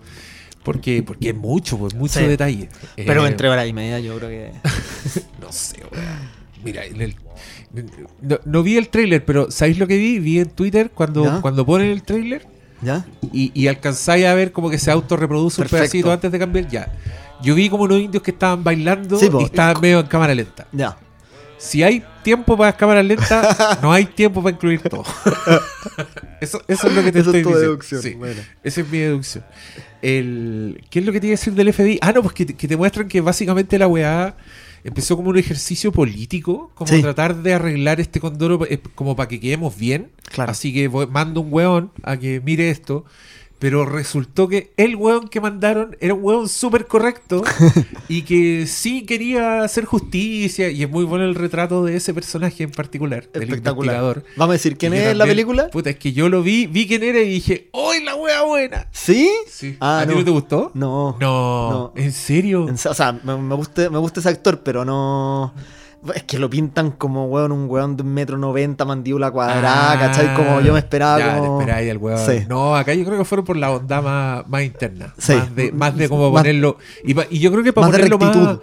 [0.63, 2.26] Porque, porque es mucho, pues mucho Sí.
[2.26, 2.69] detalle.
[2.95, 4.52] Pero Eh, entre hora y media yo creo que...
[5.41, 6.39] No sé, weón.
[6.63, 7.15] Mira, en el-
[8.22, 10.19] no, no vi el tráiler, pero ¿sabéis lo que vi?
[10.19, 11.41] Vi en Twitter cuando, ¿Ya?
[11.41, 12.45] cuando ponen el tráiler
[12.82, 13.06] ¿Ya?
[13.32, 16.67] y, y alcanzáis a ver como que se autorreproduce un pedacito antes de cambiar.
[16.67, 16.93] Ya.
[17.41, 20.67] Yo vi como unos indios que estaban bailando Sí, y estaban medio en cámara lenta.
[20.74, 20.98] Ya.
[21.60, 25.04] Si hay tiempo para cámaras lentas, no hay tiempo para incluir todo.
[26.41, 27.60] eso, eso es lo que te Esa es estoy tu diciendo.
[27.60, 28.41] deducción, Sí, bueno.
[28.63, 29.43] esa es mi deducción.
[30.02, 32.00] El, ¿Qué es lo que iba a decir del FBI?
[32.02, 34.38] Ah, no, pues que, te- que te muestran que básicamente la weá
[34.86, 37.02] empezó como un ejercicio político, como Sí.
[37.02, 40.12] tratar de arreglar este condoro eh, como para que quedemos bien.
[40.32, 40.52] Claro.
[40.54, 43.04] Así que voy- mando un weón a que mire esto.
[43.60, 47.43] Pero resultó que el weón que mandaron era un weón súper correcto
[48.08, 50.69] y que sí quería hacer justicia.
[50.69, 54.24] Y es muy bueno el retrato de ese personaje en particular, del investigador.
[54.38, 55.69] Vamos a decir quién es la película.
[55.69, 58.88] Puta, es que yo lo vi, vi quién era y dije, ¡Uy, la wea buena!
[58.91, 59.30] ¿Sí?
[59.48, 59.76] Sí.
[59.82, 60.19] Ah, ¿A ti no.
[60.19, 60.72] no te gustó?
[60.74, 61.17] No.
[61.19, 61.69] No.
[61.69, 61.93] No.
[61.95, 62.67] ¿En serio?
[62.69, 65.54] En O sea, me, me gusta, me gusta ese actor, pero no.
[66.15, 69.99] Es que lo pintan como weón, un weón de un metro noventa, mandíbula cuadrada, Ah,
[69.99, 70.33] ¿cachai?
[70.33, 71.63] Como yo me esperaba ya, como.
[71.65, 72.17] te al weón.
[72.25, 72.45] Sí.
[72.47, 75.13] No, acá yo creo que fueron por la onda más, más interna.
[75.17, 75.33] Sí.
[75.33, 76.77] Más, de, más de cómo Más- ponerlo.
[77.03, 78.59] Y, pa- y yo creo que para más ponerlo más.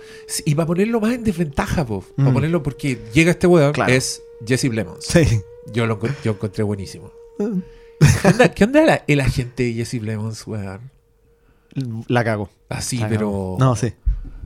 [0.46, 2.03] Y para ponerlo más en desventaja, po.
[2.16, 2.33] Para Mm.
[2.33, 3.92] ponerlo porque llega este weón, Claro.
[3.92, 5.05] es Jesse Plemons.
[5.05, 5.42] Sí.
[5.72, 7.11] Yo lo yo encontré buenísimo.
[7.38, 10.90] ¿Qué onda, qué onda la- el agente de Jesse Plemons, weón?
[12.09, 12.49] La cago.
[12.70, 13.27] Así, La pero.
[13.31, 13.57] cago.
[13.61, 13.92] No, sí.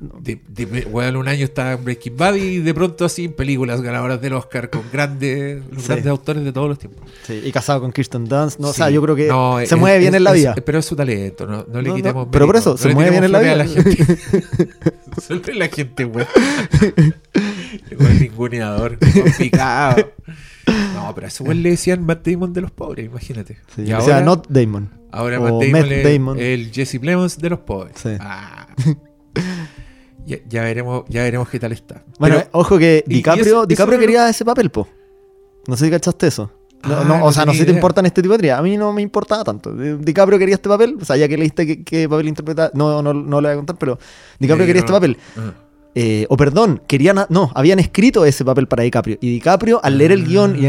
[0.00, 0.40] De,
[1.14, 4.70] un año estaba en Breaking Bad y de pronto así en películas ganadoras del Oscar
[4.70, 5.88] con grandes, los Sí.
[5.88, 7.06] grandes autores de todos los tiempos.
[7.26, 7.42] sí.
[7.44, 8.58] Y casado con Kirsten Dunst.
[8.60, 10.36] No, O sea, yo creo que No, se es- mueve bien es- en la es-
[10.36, 10.54] vida.
[10.64, 12.28] pero es su talento, no, no le quitemos.
[12.32, 13.52] pero por eso, se mueve bien en la vida.
[13.52, 13.96] a la gente.
[15.20, 16.26] Solo la gente, weón.
[18.20, 20.12] Ninguneador, con picado.
[20.94, 23.58] No, pero a ese weón le decían Matt Damon de los pobres, imagínate.
[23.74, 24.90] Sí, y o sea, not Damon.
[25.12, 26.38] ahora Matt Damon, Damon.
[26.38, 27.96] el Jesse Plemons de los pobres.
[28.02, 28.10] Sí.
[28.20, 28.66] Ah.
[30.30, 32.04] ya, ya veremos, ya veremos qué tal está.
[32.18, 34.86] Bueno, Pero- ojo que y DiCaprio, eso- DiCaprio eso no- quería ese papel, po.
[35.66, 36.50] No sé si cachaste eso.
[36.82, 38.58] No, Ah, no, no o sea, no sé si te importan este tipo de teorías.
[38.58, 39.74] A mí no me importaba tanto.
[39.74, 40.96] Di- DiCaprio quería este papel.
[40.98, 42.70] O sea, ya que leíste qué, qué papel interpreta.
[42.72, 43.98] No, no, no lo voy a contar, pero
[44.38, 45.18] DiCaprio Eh, quería este papel.
[45.94, 47.16] Eh, o perdón, querían.
[47.30, 49.18] no, habían escrito ese papel para DiCaprio.
[49.20, 50.66] Y DiCaprio, al leer el guion y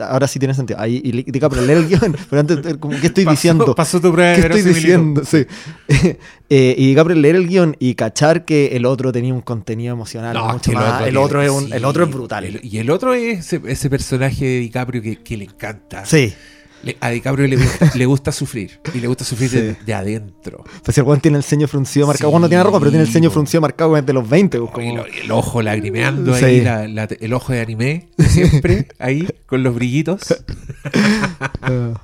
[0.00, 0.78] Ahora sí tiene sentido.
[0.80, 2.16] Ahí, y DiCaprio, al leer el guion.
[2.30, 3.74] Pero antes, eh, como, ¿qué estoy Pasó- diciendo?
[3.74, 5.22] Pasó tu prueba ¿Qué estoy diciendo?
[5.24, 5.46] Sí.
[6.52, 10.34] Eh, y DiCaprio leer el guion y cachar que el otro tenía un contenido emocional
[10.34, 11.06] No, mucho más.
[11.06, 12.42] El otro, es un- sí, el otro es brutal.
[12.44, 16.04] el- y el otro es ese, ese personaje de DiCaprio que, que le encanta.
[16.04, 16.34] Sí.
[16.82, 18.80] Le- a DiCaprio le gusta, le gusta sufrir.
[18.94, 19.78] Y le gusta sufrir de, Sí.
[19.84, 20.64] de adentro.
[20.84, 22.30] Pues si el weón tiene el ceño fruncido marcado.
[22.32, 24.58] Sí, no tiene ropa, pero tiene el ceño fruncido marcado desde los 20.
[24.60, 26.44] pues, Y como- el ojo lagrimeando Sí.
[26.44, 30.22] ahí, la- la- el ojo de anime, siempre ahí, con los brillitos.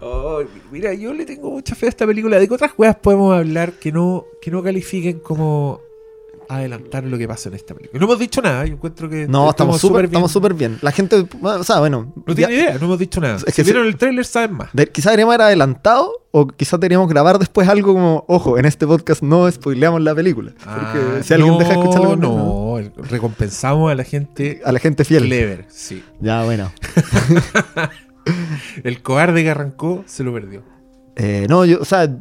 [0.00, 0.40] Oh,
[0.72, 2.38] mira, yo le tengo mucha fe a esta película.
[2.38, 5.80] ¿De qué otras weas podemos hablar que no, que no califiquen como
[6.48, 7.98] adelantar lo que pasa en esta película.
[8.00, 10.78] No hemos dicho nada, yo encuentro que No, estamos súper súper estamos bien.
[10.82, 13.36] La gente, o sea, bueno, No ya- tiene idea, no hemos dicho nada.
[13.36, 14.70] Es que si vieron el tráiler saben más.
[14.72, 18.86] de- quizás deberíamos haber adelantado o quizás deberíamos grabar después algo como, ojo, en este
[18.86, 20.52] podcast no spoileamos la película.
[20.52, 22.78] Porque Ah, si alguien no, deja de escucharlo, no,
[23.10, 25.24] recompensamos a la gente a la gente fiel.
[25.24, 26.02] clever, sí.
[26.20, 26.70] Ya, bueno.
[28.84, 30.62] El cobarde que arrancó se lo perdió.
[31.18, 32.14] Eh, no, yo, o sea,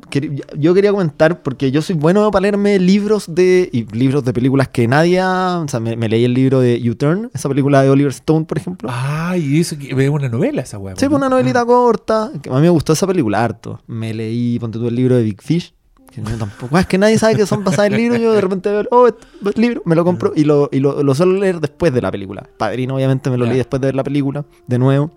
[0.58, 4.70] yo quería comentar porque yo soy bueno para leerme libros de y libros de películas
[4.70, 8.12] que nadie, o sea, me, me leí el libro de U-Turn, esa película de Oliver
[8.12, 8.88] Stone, por ejemplo.
[8.90, 10.96] Ah, y eso que es una novela esa weá.
[10.96, 11.10] sí, ¿no?
[11.10, 13.82] pues una novelita corta, que a mí me gustó esa película harto.
[13.86, 15.74] Me leí, ponte tú el libro de Big Fish,
[16.10, 18.72] que yo tampoco, es que nadie sabe que son basadas en libros, yo de repente
[18.72, 21.94] veo, oh, este, libro, me lo compro y lo, y lo, lo suelo leer después
[21.94, 22.48] de la película.
[22.58, 25.12] Padrino, obviamente, me lo leí después de ver la película, de nuevo.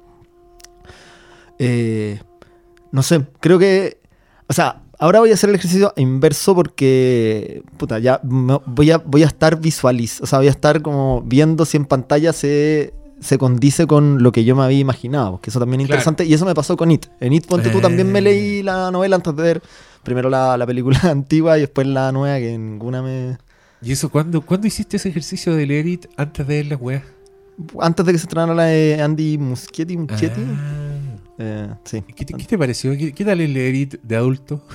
[1.60, 2.18] Eh,
[2.92, 3.98] no sé, creo que.
[4.48, 7.62] O sea, ahora voy a hacer el ejercicio inverso porque.
[7.76, 10.20] Puta, ya me- voy a, voy a estar visualiz.
[10.20, 14.32] O sea, voy a estar como viendo si en pantalla se, se condice con lo
[14.32, 15.40] que yo me había imaginado.
[15.40, 15.98] Que eso también es Claro.
[16.00, 16.24] interesante.
[16.24, 17.06] Y eso me pasó con It.
[17.20, 18.22] En It, ponte tú, también me Eh.
[18.22, 19.62] leí la novela antes de ver
[20.02, 23.36] primero la, la película antigua y después la nueva, que ninguna me.
[23.82, 27.02] ¿Y eso cuándo, cuándo hiciste ese ejercicio de leer It antes de ver las weas?
[27.80, 29.96] Antes de que se estrenara la de Andy Muschietti.
[29.96, 30.94] Muschietti Ah.
[31.38, 32.02] Eh, sí.
[32.16, 32.96] ¿Qué, te, qué te pareció?
[32.96, 34.62] ¿Qué, qué tal el leer It de adulto?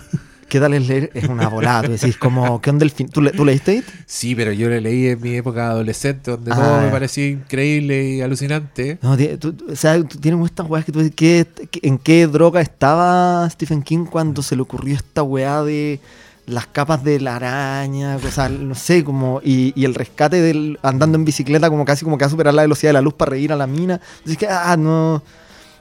[0.50, 1.10] ¿Qué tal es leer?
[1.16, 1.82] Es una volada.
[1.84, 3.08] Tú decís, como, ¿qué onda el fin?
[3.10, 3.86] ¿Tú, le- ¿Tú leíste It?
[4.06, 6.92] Sí, pero yo lo leí en mi época adolescente, donde Ah, todo me ya.
[6.92, 9.00] parecía increíble y alucinante.
[9.02, 11.48] No, tú- o sea, tú tienes estas weas que tú dices, ¿qué-
[11.82, 16.00] ¿en qué droga estaba Stephen King cuando se le ocurrió esta weá de
[16.46, 18.18] las capas de la araña?
[18.18, 22.04] O sea, no sé, como, y, y el rescate del andando en bicicleta como casi
[22.06, 24.00] como que a superar la velocidad de la luz para reír a la mina.
[24.20, 25.24] Entonces, que, ah, no...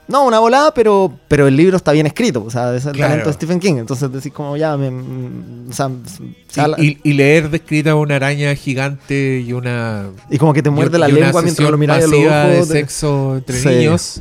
[0.08, 3.10] No, una volada, pero, pero el libro está bien escrito, o sea, es el Claro.
[3.10, 3.74] talento de Stephen King.
[3.78, 5.90] Entonces decís como ya, me, mm, o sea,
[6.48, 10.70] Sí, la- y, y leer descrita una araña gigante y una y como que te
[10.70, 12.68] muerde y- la y lengua mientras lo miras los de ojos.
[12.68, 13.68] de- sexo entre Sí.
[13.68, 14.20] niños.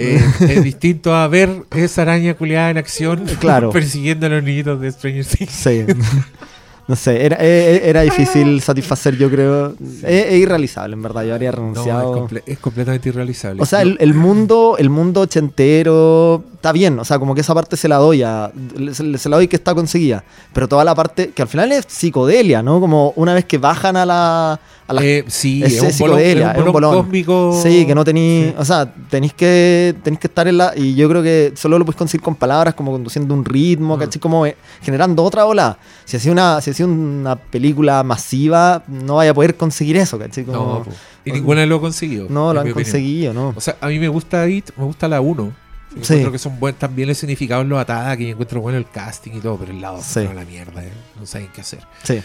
[0.00, 3.70] eh, es distinto a ver esa araña culiada en acción Claro.
[3.72, 5.50] persiguiendo a los niñitos de Stranger Things.
[5.50, 5.84] Sí.
[6.88, 9.74] No sé, era, e- era difícil satisfacer, yo creo.
[10.02, 11.22] Es, es irrealizable, en verdad.
[11.24, 12.14] Yo habría No, es, renunciado.
[12.28, 13.62] comple- es completamente irrealizable.
[13.62, 17.42] o sea, No, el, el mundo, el mundo ochentero está bien, o sea, como que
[17.42, 18.50] esa parte se la doy a,
[18.92, 21.84] se, se la doy que está conseguida, pero toda la parte que al final es
[21.86, 22.80] psicodelia, ¿no?
[22.80, 26.36] Como una vez que bajan a la, a eh, sí, es es, un bolón, es
[26.36, 27.60] es un bolón cósmico.
[27.62, 28.54] Sí, que no tenéis, Sí.
[28.58, 31.84] o sea, tenéis que tenéis que estar en la y yo creo que solo lo
[31.84, 33.98] puedes conseguir con palabras como conduciendo un ritmo.
[33.98, 34.18] ¿cachai?
[34.20, 35.76] Como eh, generando otra ola.
[36.06, 40.44] Si hacía una si hacía una película masiva, no vaya a poder conseguir eso, ¿cachai?
[40.44, 40.92] Como- No,
[41.24, 42.26] y ninguna lo ha conseguido.
[42.30, 43.52] no en lo han conseguido, ¿no?
[43.54, 45.52] O sea, a mí me gusta It, me gusta la 1.
[46.00, 46.14] Sí.
[46.14, 49.40] Encuentro que son buen, también los significados los ataques y encuentro bueno el casting y
[49.40, 50.20] todo, pero el lado Sí.
[50.20, 51.80] no la mierda, eh, no saben qué hacer.
[52.02, 52.20] Sí.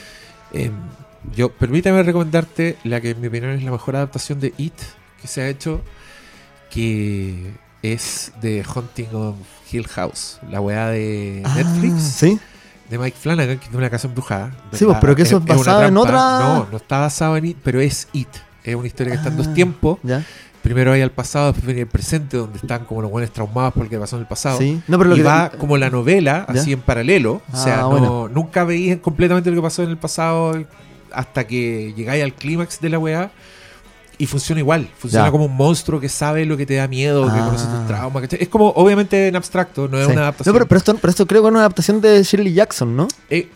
[0.54, 0.70] Eh,
[1.36, 4.74] yo, permítame recomendarte la que en mi opinión es la mejor adaptación de It
[5.22, 5.82] que se ha hecho,
[6.70, 9.36] que es de Haunting of
[9.72, 12.40] Hill House, la weá de Ah, Netflix, sí.
[12.90, 14.52] de Mike Flanagan, que es una casa embrujada.
[14.74, 17.46] Sí, pues, pero que eso es una basado en otra- No, no está basado en
[17.46, 18.28] It, pero es It.
[18.64, 20.00] Es una historia que está en dos Ah, tiempos.
[20.04, 20.24] Ya.
[20.62, 23.84] Primero hay al pasado, después viene el presente, donde están como los buenos traumados por
[23.84, 24.58] lo que pasó en el pasado.
[24.60, 24.82] Sí.
[24.88, 26.62] No, pero lo y que va como la novela, ¿Ya?
[26.62, 27.42] así en paralelo.
[27.52, 30.54] o sea, Ah, no- nunca veis completamente lo que pasó en el pasado
[31.14, 33.32] hasta que llegáis al clímax de la weá.
[34.18, 34.88] Y funciona igual.
[34.98, 35.32] Funciona Ya.
[35.32, 37.46] como un monstruo que sabe lo que te da miedo, que Ah.
[37.46, 38.22] conoce tus traumas.
[38.22, 38.44] ¿cachai?
[38.44, 40.12] Es como, obviamente, en abstracto, no es sí.
[40.12, 40.54] una No, adaptación.
[40.54, 43.08] pero, pero esto, pero esto creo que es una adaptación de Shirley Jackson, ¿no?
[43.32, 43.50] Eh,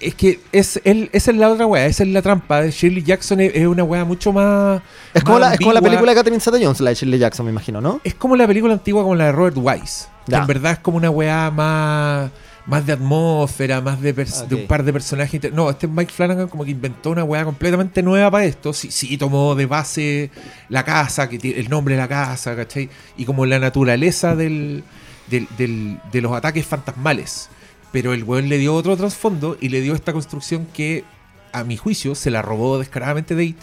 [0.00, 2.66] es que es, el, esa es la otra weá, esa es la trampa.
[2.66, 4.82] Shirley Jackson es, es una weá mucho más.
[5.14, 7.52] Es como, la, es como la película de Catherine Zeta-Jones, la de Shirley Jackson, me
[7.52, 8.00] imagino, ¿no?
[8.02, 10.06] Es como la película antigua como la de Robert Wise.
[10.26, 12.30] Que en verdad es como una weá más,
[12.66, 14.12] más de atmósfera, más de,
[14.54, 15.34] un par de personajes.
[15.34, 18.72] inter- No, este Mike Flanagan como que inventó una weá completamente nueva para esto.
[18.72, 20.30] Sí, sí, tomó de base
[20.68, 22.88] la casa, que tiene el nombre de la casa, ¿cachai?
[23.16, 24.84] Y como la naturaleza del,
[25.28, 27.48] del- del- de los ataques fantasmales.
[27.90, 31.04] Pero el weón le dio otro trasfondo y le dio esta construcción que,
[31.52, 33.58] a mi juicio, se la robó descaradamente de It,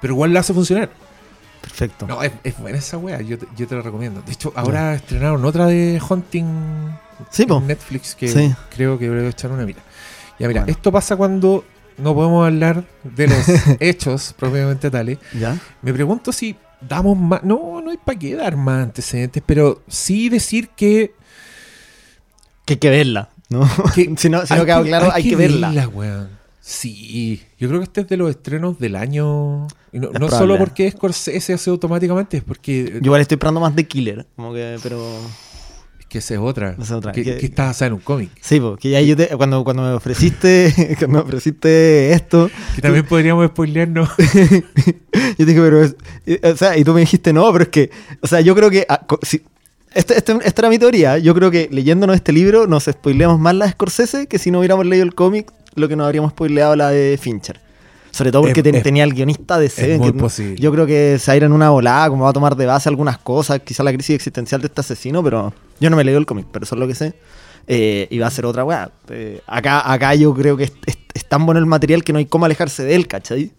[0.00, 0.90] pero igual la hace funcionar.
[1.60, 2.06] Perfecto.
[2.06, 4.20] No, es, es buena esa yo te, yo te la recomiendo.
[4.22, 6.44] De hecho, ahora estrenaron otra de Hunting
[7.30, 8.52] Sí, en Netflix que Sí.
[8.74, 9.80] creo que voy a echar una mira.
[10.38, 10.72] Ya mira, Bueno.
[10.72, 11.64] esto pasa cuando
[11.98, 13.36] no podemos hablar de los
[13.80, 15.18] hechos propiamente tales.
[15.38, 15.58] ¿Ya?
[15.82, 17.42] Me pregunto si damos más...
[17.44, 21.14] No, no hay para qué dar más antecedentes, pero sí decir que...
[22.64, 23.68] Que hay que verla, ¿no?
[23.94, 25.88] que si no, si hay no quedado claro, hay, que, verla.
[25.88, 26.28] weón.
[26.60, 29.66] Sí, yo creo que este es de los estrenos del año.
[29.90, 33.86] No no solo porque Scorsese hace automáticamente, es porque Yo igual estoy esperando más de
[33.86, 35.04] Killer, como que, pero...
[36.12, 36.72] Que esa es otra.
[36.72, 37.12] Esa es otra.
[37.12, 38.28] Que, Que- que está basada en un cómic.
[38.42, 43.06] Sí, porque ya yo te, cuando, cuando me ofreciste cuando me ofreciste esto, Que también
[43.06, 44.10] podríamos spoilearnos.
[45.38, 45.96] yo dije, pero es,
[46.26, 48.70] eh, o sea, y tú me dijiste, no, pero es que, o sea, yo creo
[48.70, 49.42] que, ah, si-
[49.94, 53.54] este, este- esta era mi teoría, yo creo que leyéndonos este libro nos spoileamos más
[53.54, 56.76] la de Scorsese que si no hubiéramos leído el cómic, lo que nos habríamos spoileado
[56.76, 57.60] la de Fincher.
[58.12, 60.56] Sobre todo porque Es- ten- es- tenía el guionista de es muy que posible.
[60.60, 62.66] Yo creo que se va a ir en una volada, como va a tomar de
[62.66, 66.18] base algunas cosas, quizá la crisis existencial de este asesino, pero yo no me leído
[66.20, 67.14] el cómic, pero eso es lo que sé.
[67.66, 68.90] Eh, y va a ser otra weá.
[69.08, 70.70] Eh, acá, acá yo creo que
[71.14, 73.52] es tan bueno el material que no hay cómo alejarse de él, ¿cachai?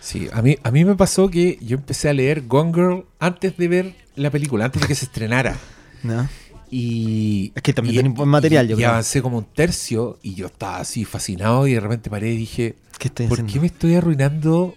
[0.00, 3.56] Sí, a mí, a mí me pasó que yo empecé a leer Gone Girl antes
[3.58, 5.56] de ver la película, antes de que se estrenara.
[6.02, 6.26] ¿No?
[6.70, 8.90] Y, Es que también y- tiene un buen material, y- yo y creo.
[8.90, 12.76] avancé como un tercio y yo estaba así fascinado y de repente paré y dije,
[12.98, 13.52] ¿Qué estoy ¿por haciendo?
[13.52, 14.74] qué me estoy arruinando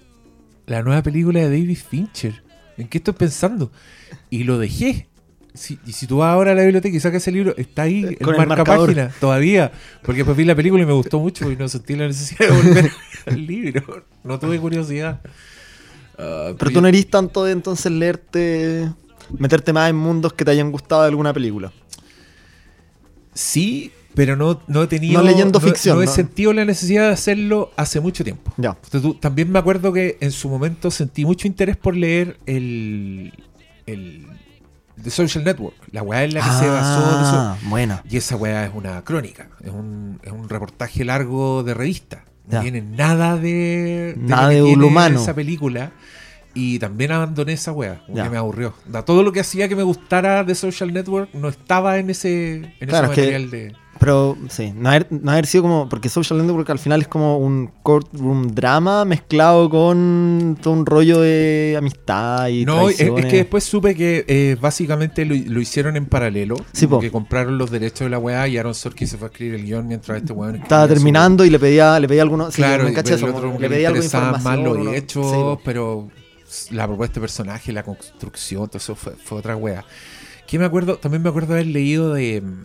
[0.65, 2.41] la nueva película de David Fincher?
[2.77, 3.71] ¿En qué estoy pensando?
[4.31, 5.07] Y lo dejé.
[5.53, 8.03] Si- y si tú vas ahora a la biblioteca y sacas ese libro, está ahí
[8.05, 8.87] Eh, el con el marca marcador.
[8.87, 9.71] página todavía.
[10.01, 12.55] Porque después vi la película y me gustó mucho y no sentí la necesidad de
[12.55, 12.91] volver
[13.27, 14.05] al libro.
[14.23, 15.21] No tuve curiosidad.
[16.17, 18.89] Ah, Pero tú no eres tanto de entonces leerte,
[19.37, 21.71] meterte más en mundos que te hayan gustado de alguna película.
[23.33, 25.21] Sí, pero no, no he tenido.
[25.21, 28.53] No leyendo ficción, No, he sentido la necesidad de hacerlo hace mucho tiempo.
[28.57, 28.69] Ya.
[28.83, 33.33] Entonces, tú- también me acuerdo que en su momento sentí mucho interés por leer el.
[33.85, 34.27] el
[35.03, 37.01] The Social Network, la weá en la que se basó.
[37.03, 38.03] Ah, buena.
[38.07, 42.23] y esa weá es una crónica, es un, es un reportaje largo de revista.
[42.45, 42.61] No Ya.
[42.61, 44.13] tiene nada de.
[44.17, 45.19] Nada de humano.
[45.19, 45.93] Esa película.
[46.55, 47.73] Y también abandoné esa
[48.05, 48.29] porque Ya.
[48.29, 48.73] me aburrió.
[48.87, 52.75] Da, todo lo que hacía que me gustara de Social Network no estaba en ese,
[52.79, 53.83] en Claro, ese es que- material de.
[53.99, 55.87] Pero sí, no haber, no haber sido como.
[55.87, 61.21] Porque Social Network al final es como un courtroom drama mezclado con todo un rollo
[61.21, 62.65] de amistad y.
[62.65, 66.55] No, es, que después supe que eh, básicamente lo, lo hicieron en paralelo.
[66.73, 69.55] Sí, que compraron los derechos de la weá y Aaron Sorkin se fue a escribir
[69.55, 72.53] el guion mientras este weón Estaba terminando y le pedía, le pedía algunos.
[72.53, 74.85] sí, Claro, me y el eso, otro le que pedía algo de más información.
[74.85, 76.09] los hechos, sí, pero
[76.71, 79.85] la propuesta de personaje, la construcción, todo eso fue, fue otra wea.
[80.47, 82.63] Que me acuerdo, también me acuerdo haber leído de mm,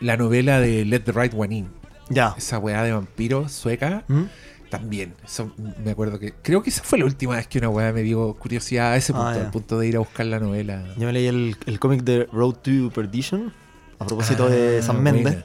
[0.00, 1.68] la novela de Let the Right One In.
[2.08, 2.34] Ya.
[2.36, 4.04] Esa weá de vampiros sueca.
[4.08, 4.22] ¿Mm?
[4.68, 5.52] También, eso
[5.82, 6.32] me acuerdo que.
[6.42, 9.12] Creo que esa fue la última vez que una weá me dio curiosidad a ese
[9.14, 10.84] Ah, punto, al punto de ir a buscar la novela.
[10.96, 13.52] Yo me leí el, el cómic de Road to Perdition.
[13.98, 15.44] A propósito de Ah, San Méndez.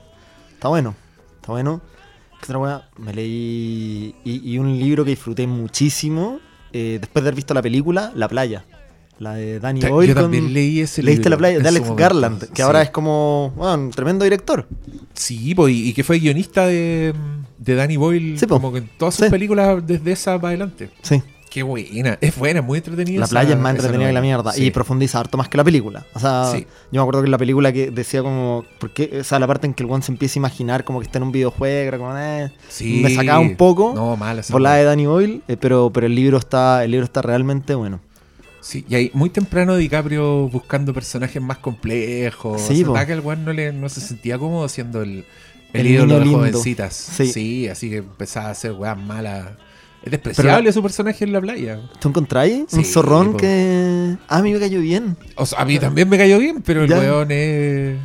[0.53, 0.95] Está bueno.
[1.37, 1.81] Está bueno.
[2.39, 2.89] ¿Qué otra weá?
[2.97, 4.15] Me leí.
[4.23, 6.39] Y, y un libro que disfruté muchísimo.
[6.77, 8.65] Eh, después de haber visto la película, La Playa.
[9.17, 10.09] La de Danny Ta- Boyle.
[10.09, 11.59] Yo con- también leí ese ¿Leíste libro La Playa?
[11.59, 12.01] De Alex momento.
[12.03, 12.39] Garland.
[12.49, 12.61] Que Sí.
[12.63, 13.53] ahora es como.
[13.55, 14.67] Bueno, un tremendo director.
[15.13, 17.13] Sí, po, y, y que fue guionista de,
[17.57, 18.55] de Danny Boyle Sí, po.
[18.55, 19.31] como que en todas sus Sí.
[19.31, 20.89] películas desde esa para adelante.
[21.01, 21.21] Sí.
[21.55, 23.19] Qué buena, es buena, muy entretenida.
[23.19, 24.51] La esa- playa es más entretenida que la mierda.
[24.51, 24.65] Sí.
[24.65, 26.05] Y profundiza harto más que la película.
[26.13, 26.67] O sea, Sí.
[26.91, 28.65] yo me acuerdo que en la película que decía como.
[28.77, 29.19] ¿por qué?
[29.21, 31.17] O sea, la parte en que el one se empieza a imaginar como que está
[31.19, 31.97] en un videojuego.
[31.97, 32.99] Como, eh, Sí.
[33.01, 34.19] me sacaba un poco No,
[34.51, 35.41] por la de Danny Boyle.
[35.47, 36.83] eh, pero, pero el libro está.
[36.83, 38.01] El libro está realmente bueno.
[38.59, 42.59] Sí, y ahí muy temprano DiCaprio buscando personajes más complejos.
[42.61, 42.93] Sí, Sí, po.
[42.95, 45.23] que el weón no, le- no se sentía cómodo siendo el,
[45.71, 46.37] el, El ídolo de lindo.
[46.39, 46.93] jovencitas.
[46.95, 47.27] Sí.
[47.31, 47.67] Sí.
[47.69, 49.45] así que empezaba a hacer weas malas.
[50.05, 51.79] Es despreciable su personaje en la playa.
[51.99, 52.61] ¿Tú encontráis?
[52.71, 53.37] un Sí, zorrón po.
[53.37, 54.15] que.
[54.27, 55.17] Ah, a mí me cayó bien.
[55.35, 56.99] O sea, a mí también me cayó bien, pero el Ya.
[56.99, 57.97] weón es,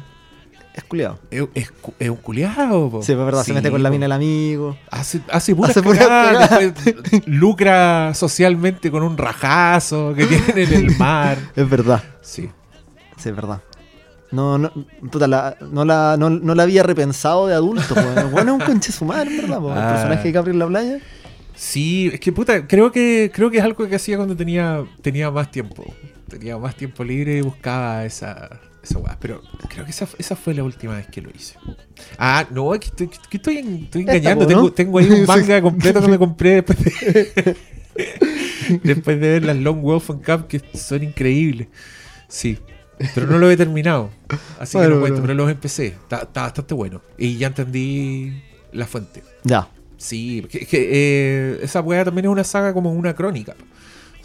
[0.72, 1.18] Es culiado.
[1.30, 2.88] es, es es un culiado.
[2.90, 3.02] po.
[3.02, 3.42] Sí, es verdad.
[3.44, 3.92] se mete con la po.
[3.92, 4.78] mina del amigo.
[4.90, 6.74] Hace, hace puras Hace puras cagadas, cagadas.
[6.84, 11.36] después lucra socialmente con un rajazo que tiene en el mar.
[11.54, 12.02] Es verdad.
[12.22, 12.48] Sí.
[13.18, 13.60] Sí, es verdad.
[14.32, 14.70] No, no,
[15.10, 17.94] puta, la, no, la, no, no la había repensado de adulto.
[17.94, 18.30] pues.
[18.30, 19.58] Bueno, es un conche su madre, en verdad.
[19.60, 19.76] pues.
[19.76, 19.88] El Ah.
[19.92, 20.98] personaje de Capri en la playa.
[21.62, 25.30] Sí, es que puta, creo que creo que es algo que hacía cuando tenía tenía
[25.30, 25.84] más tiempo.
[26.26, 30.54] Tenía más tiempo libre y buscaba esa esa weá, pero creo que esa, esa fue
[30.54, 31.56] la última vez que lo hice.
[32.16, 34.46] Ah, no, es que estoy, que estoy, en- estoy Esta, engañando.
[34.46, 37.56] Tengo, tengo ahí un manga completo que me compré después de,
[38.82, 41.68] después de ver las Long Wolf and Cup que son increíbles.
[42.26, 42.56] Sí,
[43.14, 44.10] pero no lo he terminado.
[44.58, 45.22] Así que Bueno, no cuento, bueno.
[45.26, 45.88] pero los empecé.
[45.88, 47.02] Está, está bastante bueno.
[47.18, 48.42] Y ya entendí
[48.72, 49.22] la fuente.
[49.44, 49.68] Ya.
[50.00, 53.54] Sí, que, que, eh, esa weá también es una saga como una crónica.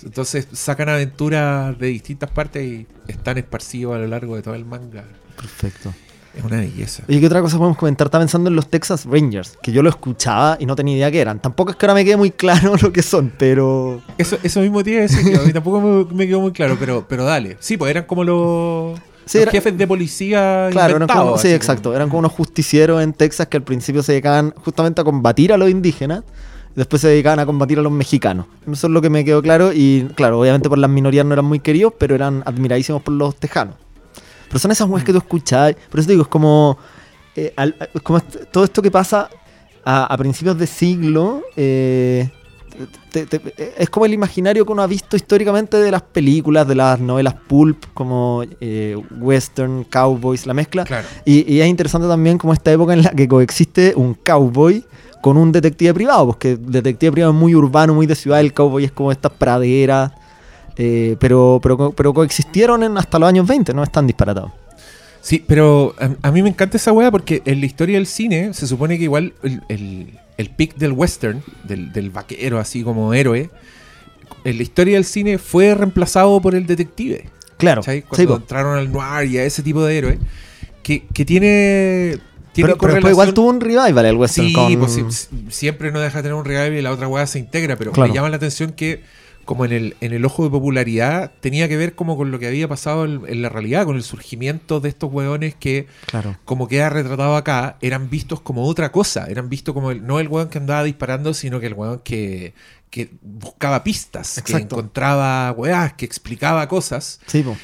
[0.03, 4.63] Entonces sacan aventuras de distintas partes y están esparcidos a lo largo de todo el
[4.63, 5.03] manga.
[5.35, 5.93] Perfecto.
[6.33, 7.03] Es una belleza.
[7.09, 8.07] Oye, ¿qué otra cosa podemos comentar?
[8.07, 11.19] Estaba pensando en los Texas Rangers, que yo lo escuchaba y no tenía idea qué
[11.19, 11.41] eran.
[11.41, 14.01] Tampoco es que ahora me quede muy claro lo que son, pero.
[14.17, 17.05] Eso, eso mismo tiene que decir, a mí tampoco me, me quedó muy claro, pero,
[17.05, 17.57] pero dale.
[17.59, 20.67] Sí, pues eran como los, Sí, los era- jefes de policía.
[20.71, 21.95] Claro, eran inventados, como, sí, exacto.
[21.95, 25.57] Eran como unos justicieros en Texas que al principio se dedicaban justamente a combatir a
[25.57, 26.23] los indígenas.
[26.73, 28.45] y Después se dedicaban a combatir a los mexicanos.
[28.71, 29.71] Eso es lo que me quedó claro.
[29.73, 33.35] Y claro, obviamente por las minorías no eran muy queridos, pero eran admiradísimos por los
[33.35, 33.75] tejanos.
[34.47, 35.75] Pero son esas weas que tú escuchás.
[35.89, 36.77] Por eso te digo, es como.
[37.35, 38.19] eh, al- como
[38.51, 39.29] todo esto que pasa
[39.83, 41.41] a, a principios de siglo.
[41.55, 42.29] eh,
[43.11, 46.75] te- te- es como el imaginario que uno ha visto históricamente de las películas, de
[46.75, 50.83] las novelas pulp, como eh, western, cowboys, la mezcla.
[50.83, 51.07] Claro.
[51.25, 54.83] Y, y es interesante también como esta época en la que coexiste un cowboy
[55.21, 58.53] con un detective privado, porque el detective privado es muy urbano, muy de ciudad, el
[58.53, 60.11] cowboy es como estas praderas,
[60.77, 64.51] eh, pero, pero, co- pero coexistieron en hasta los años 20, no están disparatados.
[65.21, 68.53] Sí, pero a, a mí me encanta esa weá porque en la historia del cine
[68.53, 73.13] se supone que igual el, el, el pic del western, del, del vaquero así como
[73.13, 73.49] héroe,
[74.43, 77.29] en la historia del cine fue reemplazado por el detective.
[77.57, 78.41] Claro, sí, Cuando po.
[78.41, 80.19] entraron al noir y a ese tipo de héroe,
[80.83, 82.17] que, que tiene...
[82.51, 84.75] tiene pero, pero igual tuvo un revival el western Sí, con...
[84.79, 87.39] pues, sí, sí, siempre no deja de tener un revival y la otra weá se
[87.39, 88.09] integra, pero Claro.
[88.09, 89.01] me llama la atención que
[89.45, 92.47] como en el, en el ojo de popularidad tenía que ver como con lo que
[92.47, 96.37] había pasado en, en la realidad, con el surgimiento de estos weones que Claro.
[96.45, 100.27] como queda retratado acá, eran vistos como otra cosa, eran vistos como el- no el
[100.27, 102.53] weón que andaba disparando, sino que el weón que,
[102.89, 107.19] que buscaba pistas, que encontraba weás, que explicaba cosas.
[107.27, 107.55] Sí, po.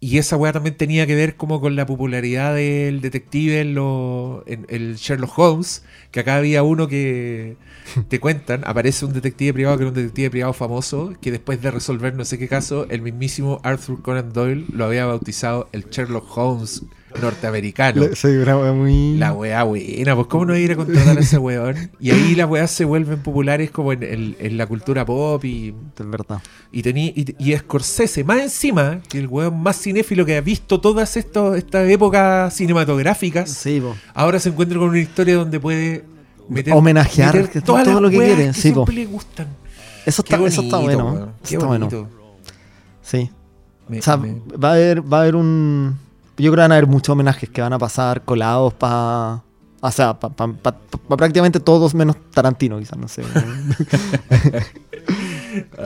[0.00, 4.44] Y esa weá también tenía que ver como con la popularidad del detective en, lo,
[4.46, 5.82] en el Sherlock Holmes,
[6.12, 7.56] que acá había uno que
[8.08, 11.70] te cuentan, aparece un detective privado que era un detective privado famoso, que después de
[11.70, 16.26] resolver no sé qué caso, el mismísimo Arthur Conan Doyle lo había bautizado el Sherlock
[16.36, 16.82] Holmes
[17.20, 18.02] norteamericano.
[18.02, 19.16] Le- Sí, una wea muy...
[19.16, 21.90] La weá buena, pues cómo no ir a contratar a ese weón.
[21.98, 26.40] Y ahí las weas se vuelven populares como en, la cultura pop y, Es verdad.
[26.72, 30.80] y, tení, y, y Scorsese, más encima, que el weón más cinéfilo que ha visto
[30.80, 33.82] todas estas épocas cinematográficas, Sí,
[34.14, 36.04] ahora se encuentra con una historia donde puede
[36.48, 38.86] meter, Homenajear meter que todas todo lo que weas quiere, sí, po.
[38.86, 39.46] siempre le gustan.
[40.06, 41.04] Eso está, eso está bueno.
[41.06, 41.88] weón, eso Qué está bueno.
[43.02, 43.30] Sí.
[43.88, 45.98] Me- O sea, me- va a haber, va a haber un.
[46.36, 49.42] Yo creo que van a haber muchos homenajes que van a pasar colados para.
[49.80, 50.52] O sea, para
[51.16, 53.22] prácticamente todos menos Tarantino, quizás, no sé.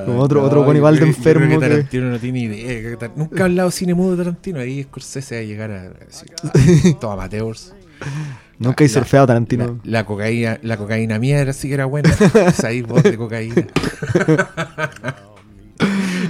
[0.07, 2.91] Como otro- otro yo con igual de creo enfermo que que- Tarantino no tiene idea.
[2.91, 4.61] que Tar- Nunca ha hablado cine mudo de Tarantino.
[4.61, 7.73] Ahí Scorsese va a llegar a decir, todo amateurs.
[8.63, 9.81] Nunca he La- surfeado La, Tarantino.
[9.85, 12.15] la cocaína, la cocaína mía era sí que era buena.
[12.65, 13.67] Ahí vos de cocaína.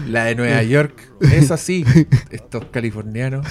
[0.08, 1.84] la de Nueva York, es así.
[2.30, 3.46] Estos californianos.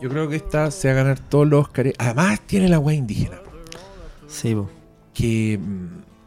[0.00, 1.92] Yo creo que esta se va a ganar todos los Oscars.
[1.98, 3.38] Además, tiene la wea indígena.
[4.26, 4.68] Sí, po.
[5.14, 5.60] que,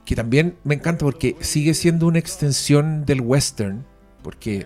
[0.06, 3.84] que también me encanta porque sigue siendo una extensión del western,
[4.22, 4.66] porque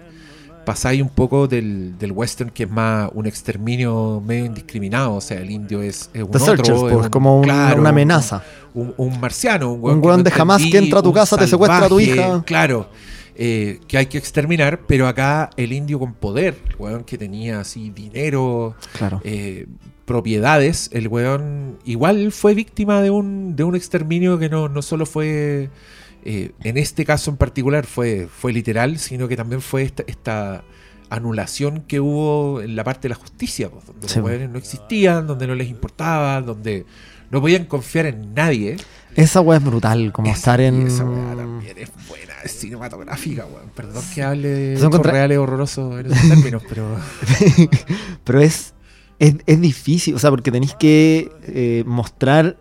[0.69, 5.39] pasáis un poco del, del western que es más un exterminio medio indiscriminado, o sea,
[5.41, 7.89] el indio es, es un The otro, Searchers, es pues, un- como un- claro, una
[7.89, 8.43] amenaza.
[8.75, 11.47] Un, un marciano, un Un weón, no de jamás que entra a tu casa, te
[11.47, 12.43] secuestra a tu hija.
[12.45, 12.87] Claro,
[13.35, 17.61] eh, que hay que exterminar, pero acá el indio con poder, el weón que tenía
[17.61, 19.21] así dinero, Claro.
[19.23, 19.65] eh,
[20.05, 25.05] propiedades, el weón igual fue víctima de un, de un exterminio que no, no solo
[25.07, 25.69] fue,
[26.23, 30.63] eh, en este caso en particular, fue, fue literal, sino que también fue esta, esta
[31.09, 34.57] anulación que hubo en la parte de la justicia, pues, donde Sí, los weones no
[34.57, 36.85] existían, donde no les importaba, donde
[37.31, 38.77] no podían confiar en nadie.
[39.15, 40.87] Esa weá es brutal, como estar en.
[40.87, 43.69] Esa weá también es buena, es cinematográfica, weón.
[43.75, 46.95] Perdón que hable de Son contra- reales horrorosos en esos términos, pero...
[48.23, 48.73] Pero es,
[49.17, 52.57] es, es difícil, o sea, porque tenéis que eh, mostrar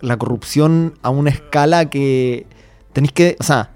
[0.00, 2.46] la corrupción a una escala que
[2.92, 3.70] tenéis que, o sea,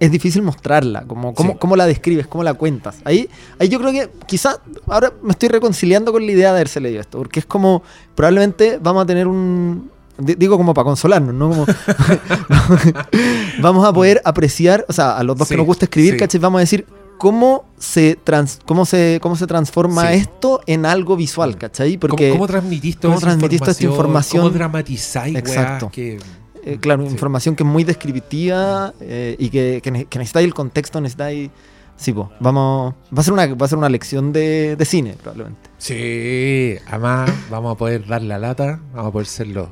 [0.00, 1.56] es difícil mostrarla, como, cómo, Sí.
[1.60, 2.96] cómo la describes, cómo la cuentas.
[3.04, 3.28] Ahí,
[3.60, 7.00] ahí yo creo que quizás ahora me estoy reconciliando con la idea de haberse leído
[7.00, 7.82] esto, porque es como,
[8.16, 9.90] probablemente vamos a tener un...
[10.18, 11.50] di- Digo como para consolarnos, ¿no?
[11.50, 11.66] Como,
[13.60, 16.18] vamos a poder apreciar, o sea, a los dos Sí, que nos gusta escribir, sí.
[16.18, 16.40] ¿cachai?
[16.40, 16.86] Vamos a decir
[17.18, 21.96] cómo se, trans, cómo se, cómo se transforma esto en algo visual, ¿cachai?
[21.98, 24.42] Porque, ¿Cómo, cómo transmitís toda ¿cómo esa transmitís toda esta información?
[24.42, 25.86] ¿Cómo dramatizáis, Exacto.
[25.86, 26.18] weá, que...
[26.64, 27.12] eh, claro, Sí.
[27.12, 31.50] información que es muy descriptiva eh, y que, que, que necesitáis el contexto, necesitáis...
[31.96, 32.94] Sí, pues, vamos...
[33.16, 35.70] Va a ser una, va a ser una lección de, de cine, probablemente.
[35.78, 39.70] Sí, además vamos a poder dar la lata, vamos a poder serlo.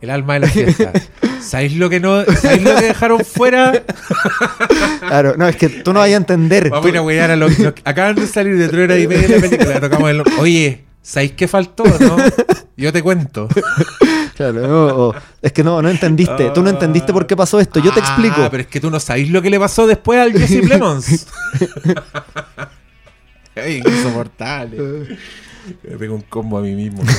[0.00, 0.92] El alma de la fiesta.
[1.40, 3.84] ¿Sabéis lo que no, ¿sabéis lo que dejaron fuera?
[5.00, 6.70] Claro, no, es que tú no vayas a entender.
[6.70, 9.28] Vamos a ir a a los, los- Acaban de salir de tres horas y media
[9.28, 9.80] de la película.
[9.80, 11.84] Tocamos el, Oye, ¿sabéis qué faltó?
[11.84, 12.16] No?
[12.76, 13.48] Yo te cuento.
[14.38, 16.50] Claro, no, o- es que no, no entendiste.
[16.54, 17.80] Tú no entendiste por qué pasó esto.
[17.80, 18.48] Yo te Ah, explico.
[18.50, 21.26] pero es que tú no sabéis lo que le pasó después al Jesse Plemons.
[23.56, 25.18] Ay, insoportable.
[25.82, 27.02] Me pego un combo a mí mismo.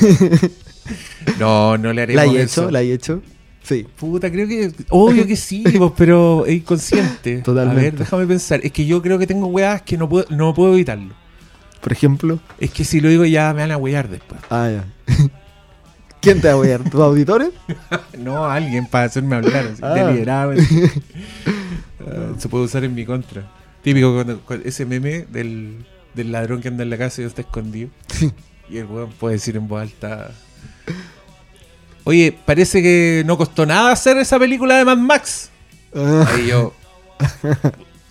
[1.37, 2.61] No, no le haremos ¿La he eso.
[2.63, 2.71] hecho?
[2.71, 3.21] ¿La he hecho?
[3.61, 3.85] Sí.
[3.95, 4.71] Puta, creo que.
[4.89, 5.63] Obvio que sí,
[5.97, 7.41] pero es inconsciente.
[7.43, 7.79] Totalmente.
[7.79, 8.61] A ver, déjame pensar.
[8.63, 11.13] Es que yo creo que tengo weas que no puedo, no puedo evitarlo.
[11.81, 12.39] por ejemplo.
[12.59, 14.41] Es que si lo digo ya me van a huear después.
[14.49, 14.85] Ah, ya.
[16.21, 16.89] ¿Quién te va a apoyar?
[16.89, 17.49] ¿Tus auditores?
[18.17, 19.93] No, alguien para hacerme hablar así, Ah.
[19.93, 20.91] deliberadamente.
[22.01, 23.43] Ah, se puede usar en mi contra.
[23.83, 27.41] Típico cuando, cuando- ese meme del, del ladrón que anda en la casa y está
[27.41, 27.89] escondido.
[28.69, 30.31] Y el weón puede decir en voz alta.
[32.05, 35.49] Oye, parece que no costó nada hacer esa película de Mad Max.
[35.93, 36.73] Ah, Ahí yo.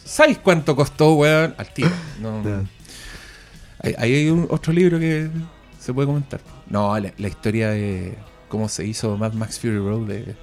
[0.04, 1.54] ¿Sabes cuánto costó, weón?
[1.58, 1.90] Al tiro.
[2.20, 2.42] No.
[3.82, 5.28] Ahí hay un, otro libro que
[5.88, 6.38] se puede comentar.
[6.68, 8.14] No, la, la historia de
[8.48, 10.36] cómo se hizo Mad Max Fury Road es,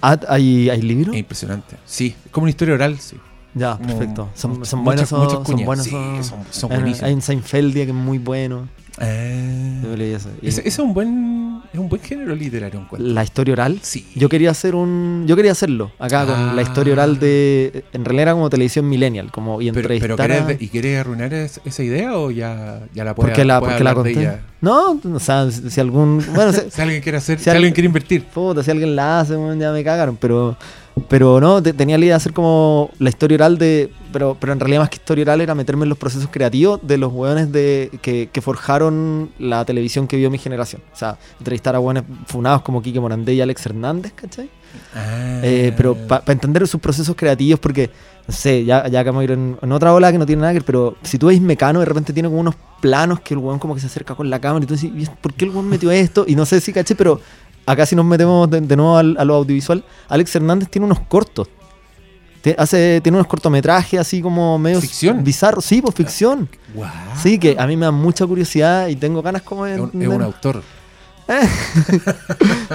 [0.00, 1.12] Ah, ¿Hay, ¿Hay libro?
[1.12, 1.76] es impresionante.
[1.84, 3.16] Sí, es como una historia oral, sí.
[3.54, 4.30] Ya, perfecto.
[4.34, 4.84] Son, muchas- buenos.
[4.84, 5.66] muchas- Son, muchas son cuñas.
[5.66, 5.84] buenos.
[5.86, 7.08] Sí, son- son- son hay- buenísimos.
[7.08, 8.68] Hay un Seinfeldia que es muy bueno.
[8.98, 9.80] Ah.
[9.82, 10.28] Yo leí eso.
[10.42, 13.10] Y ese es un buen es un buen género literario encuentro.
[13.12, 13.78] La historia oral.
[13.82, 14.06] Sí.
[14.14, 15.24] Yo quería hacer un.
[15.26, 16.52] Yo quería hacerlo acá con Ah.
[16.54, 17.84] la historia oral de.
[17.92, 19.30] En realidad era como televisión millennial.
[19.30, 20.16] Como y pero, pero.
[20.16, 23.94] ¿querés ¿Y quieres arruinar es- esa idea o ya, ya la porque la, porque la
[23.94, 24.38] conté.
[24.60, 26.22] No, o sea, si, si algún.
[26.34, 28.24] Bueno, si, Si alguien quiere hacer, Si alguien- alguien quiere invertir.
[28.26, 30.16] puta, si alguien la hace, ya me cagaron.
[30.16, 30.56] Pero.
[31.08, 33.90] Pero no, te- tenía la idea de hacer como la historia oral de.
[34.12, 36.98] Pero, pero en realidad más que historia oral era meterme en los procesos creativos de
[36.98, 40.82] los hueones de, que, que forjaron la televisión que vio mi generación.
[40.92, 44.50] O sea, entrevistar a hueones funados como Quique Morandé y Alex Hernández, ¿cachai?
[44.94, 45.40] Ah.
[45.42, 47.90] Eh, pero para entender sus procesos creativos, porque,
[48.28, 50.40] no sé, ya, ya que vamos a ir en, en otra ola que no tiene
[50.40, 53.32] nada que ver, pero si tú veis Mecano, de repente tiene como unos planos que
[53.34, 55.44] el weón como que se acerca con la cámara y tú dices, "¿Y ¿por qué
[55.46, 56.24] el weón metió esto?
[56.26, 57.20] Y no sé si caché, pero
[57.66, 61.00] acá si nos metemos de, de nuevo al- a lo audiovisual, Alex Hernández tiene unos
[61.00, 61.48] cortos.
[62.42, 65.22] Te- hace, tiene unos cortometrajes así como medio ¿Ficción?
[65.22, 65.64] bizarros.
[65.64, 66.48] Sí, pues ficción.
[66.74, 66.90] Guau.
[67.22, 69.74] Sí, que a mí me da mucha curiosidad y tengo ganas como de...
[69.74, 70.16] Es un, es entender.
[70.16, 70.62] un autor.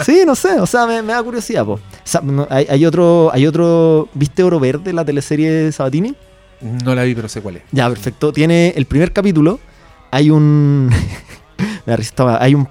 [0.05, 1.73] Sí, no sé, o sea, me, me da curiosidad, po.
[1.73, 6.15] O sea, no, hay, hay otro, hay otro, ¿viste Oro Verde, la teleserie de Sabatini?
[6.61, 7.63] No la vi, pero sé cuál es.
[7.71, 8.31] Ya, perfecto.
[8.31, 9.59] Tiene el primer capítulo,
[10.11, 10.89] hay un,
[12.39, 12.67] hay un,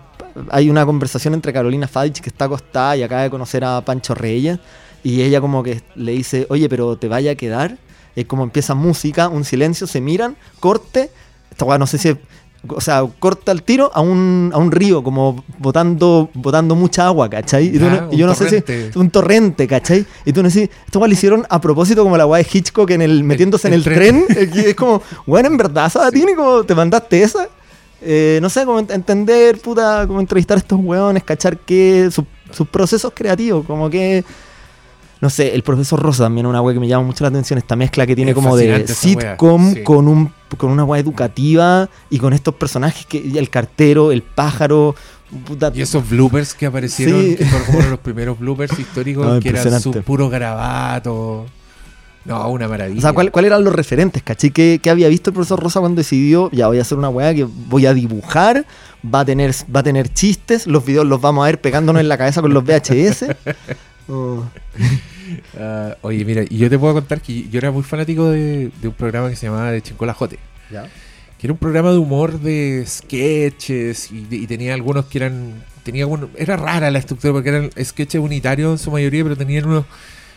[0.50, 4.14] hay una conversación entre Carolina Fadich que está acostada y acaba de conocer a Pancho
[4.14, 4.58] Reyes
[5.02, 7.78] y ella como que le dice, oye, pero te vaya a quedar.
[8.14, 11.10] Es como empieza música, un silencio, se miran, corte,
[11.50, 12.16] esta no sé si es-
[12.68, 17.28] o sea, corta el tiro a un, a un río, como botando, botando mucha agua,
[17.30, 17.66] ¿cachai?
[17.76, 20.04] Y, no- y yo no sé si un torrente, ¿cachai?
[20.24, 23.02] Y tú no sé, esto lo hicieron a propósito como la weá de Hitchcock en
[23.02, 24.24] el, metiéndose en el el tren.
[24.66, 27.48] es como, bueno, en verdad, Sabatini, como te mandaste esa.
[28.02, 32.26] Eh, no sé, como ent- entender, puta, como entrevistar a estos weones, cachar qué, su-
[32.52, 34.24] sus procesos creativos, como que.
[35.18, 37.58] No sé, el profesor Rosa también es una weá que me llama mucho la atención,
[37.58, 39.82] esta mezcla que tiene Es como de sitcom sí.
[39.82, 44.94] con un con una weá educativa y con estos personajes que el cartero, el pájaro,
[45.46, 47.34] puta, Y esos bloopers que aparecieron, Sí.
[47.36, 49.98] que fueron como los primeros bloopers históricos, No, que eran impresionante.
[50.00, 51.46] su puro grabato.
[52.26, 52.98] No, una maravilla.
[52.98, 54.50] O sea, ¿cuál- ¿cuáles eran los referentes, cachai?
[54.50, 57.32] ¿Qué, qué había visto el profesor Rosa cuando decidió, ya voy a hacer una weá
[57.34, 58.66] que voy a dibujar,
[59.04, 62.08] va a tener, va a tener chistes, los videos los vamos a ver pegándonos en
[62.08, 63.26] la cabeza con los VHS?
[64.08, 64.44] Oh.
[65.58, 68.88] Ah, oye, mira, y yo te puedo contar que yo era muy fanático de, de
[68.88, 70.38] un programa que se llamaba De Chincolajote.
[71.38, 75.54] Que era un programa de humor de sketches y, tenía algunos que eran.
[75.82, 76.06] Tenía
[76.36, 79.84] era rara la estructura porque eran sketches unitarios en su mayoría, pero tenían unos.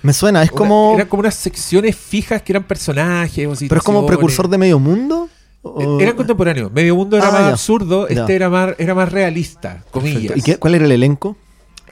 [0.02, 0.91] Me suena, es una- como...
[0.95, 3.47] eran como unas secciones fijas que eran personajes.
[3.47, 5.30] o ¿Pero es como precursor de Medio Mundo?
[5.32, 6.72] Eh, ¿O- Eran contemporáneos.
[6.72, 7.50] Medio mundo era Ah, más ya.
[7.50, 8.22] absurdo, Ya.
[8.22, 10.22] este era más, era más realista, comillas.
[10.22, 10.39] Perfecto.
[10.39, 11.36] ¿Y qué- cuál era el elenco?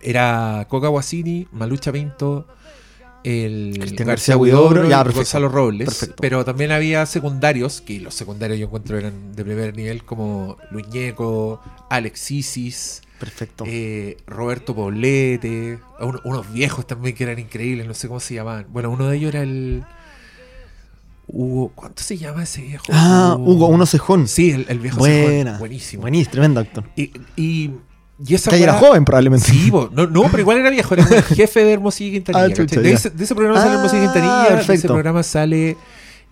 [0.01, 2.47] Era Coca Guasini, Malucha Pinto,
[3.25, 4.87] el Cristian García Huidobro.
[5.13, 5.85] Gonzalo Robles.
[5.89, 6.15] Perfecto.
[6.21, 10.87] Pero también había secundarios, que los secundarios yo encuentro eran de primer nivel, como Luis
[10.87, 13.63] Ñeco, Alex Isis, Perfecto.
[13.67, 18.67] eh, Roberto Poblete, un- unos viejos también que eran increíbles, no sé cómo se llamaban.
[18.69, 19.83] Bueno, uno de ellos era el...
[21.29, 22.85] Hugo, ¿cuánto se llama ese viejo?
[22.91, 24.27] ah, Hugo, uno cejón.
[24.29, 25.43] Sí, el, el viejo Buena.
[25.51, 26.01] Cejón, buenísimo.
[26.01, 26.85] Buenísimo, tremendo actor.
[26.95, 27.71] Y, y,
[28.25, 29.45] y esa Que era joven probablemente.
[29.51, 32.45] Sí, no, no, pero igual era viejo, era el jefe de Hermosillo y Quintanilla.
[32.45, 35.77] Ah, de, ese, de ese programa sale Ah, Hermosillo y Quintanilla, de ese programa sale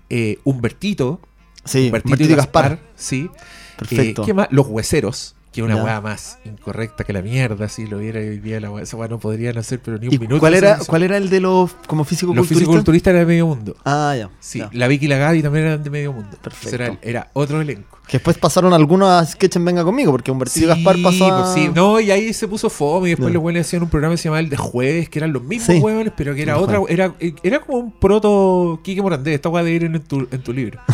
[0.09, 1.19] eh, Humbertito,
[1.65, 2.79] Sí, Humbertito, Martito y Gaspar.
[2.95, 3.29] sí.
[3.77, 4.21] Perfecto.
[4.21, 4.47] Eh, ¿Qué más?
[4.51, 8.59] Los hueseros, que una weá más incorrecta que la mierda, si lo viera hoy día,
[8.59, 10.39] la weá, esa weá no podrían hacer, pero ni un ¿Y minuto.
[10.41, 13.11] cuál era, cuál era el de los como Los físico-culturistas?
[13.11, 13.75] era de medio mundo.
[13.85, 14.29] Ah, ya.
[14.39, 14.69] Sí, ya.
[14.73, 16.37] la Vicky y la Gaby también eran de medio mundo.
[16.41, 16.75] Perfecto.
[16.75, 17.97] Era, era otro elenco.
[18.05, 21.41] Que después pasaron algunos a Sketch en Venga Conmigo, porque Humbertito y Gaspar pasó a...
[21.43, 21.71] pues sí.
[21.73, 24.25] No, y ahí se puso fome y después los buenos hacían un programa que se
[24.25, 25.81] llamaba El de Jueves, que eran los mismos Sí.
[25.81, 29.71] huevones, pero que era otra, era, era como un proto Quique Morandé, esta hueá de
[29.71, 30.79] ir en tu, en tu libro.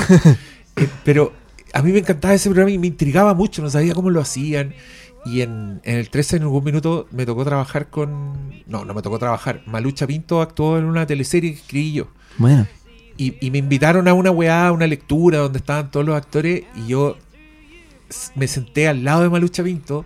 [0.77, 1.33] Eh, pero
[1.73, 4.73] a mí me encantaba ese programa y me intrigaba mucho, no sabía cómo lo hacían.
[5.23, 8.63] Y en, en el 13 en algún minuto me tocó trabajar con...
[8.65, 9.61] No, no me tocó trabajar.
[9.67, 12.07] Malucha Pinto actuó en una teleserie que escribí yo.
[12.37, 12.65] Bueno.
[13.17, 16.63] Y, y me invitaron a una weá, a una lectura donde estaban todos los actores
[16.75, 17.17] y yo
[18.35, 20.05] me senté al lado de Malucha Pinto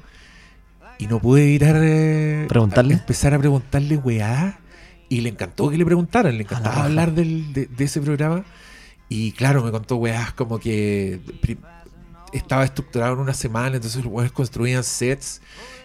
[0.97, 2.95] y no pude evitar eh, ¿Preguntarle?
[2.95, 4.59] a- empezar a preguntarle weá.
[5.07, 8.43] Y le encantó que le preguntaran, le encantaba hablar del- de, de ese programa.
[9.09, 11.19] Y claro, me contó weás como que
[12.33, 15.41] estaba estructurado en una semana, entonces los weones construían sets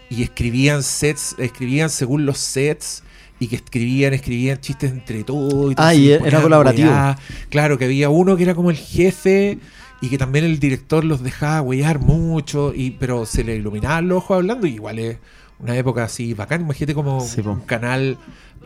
[0.09, 3.03] y escribían sets, escribían según los sets
[3.39, 5.73] y que escribían, escribían chistes entre todos.
[5.77, 6.89] Ah, entonces y era colaborativo.
[6.89, 7.17] weá.
[7.49, 9.59] Claro, que había uno que era como el jefe
[10.01, 14.17] y que también el director los dejaba huear mucho, y, pero se le iluminaban los
[14.17, 15.17] ojos hablando y igual es
[15.61, 16.61] una época así bacán.
[16.61, 18.17] Imagínate como Sí, un canal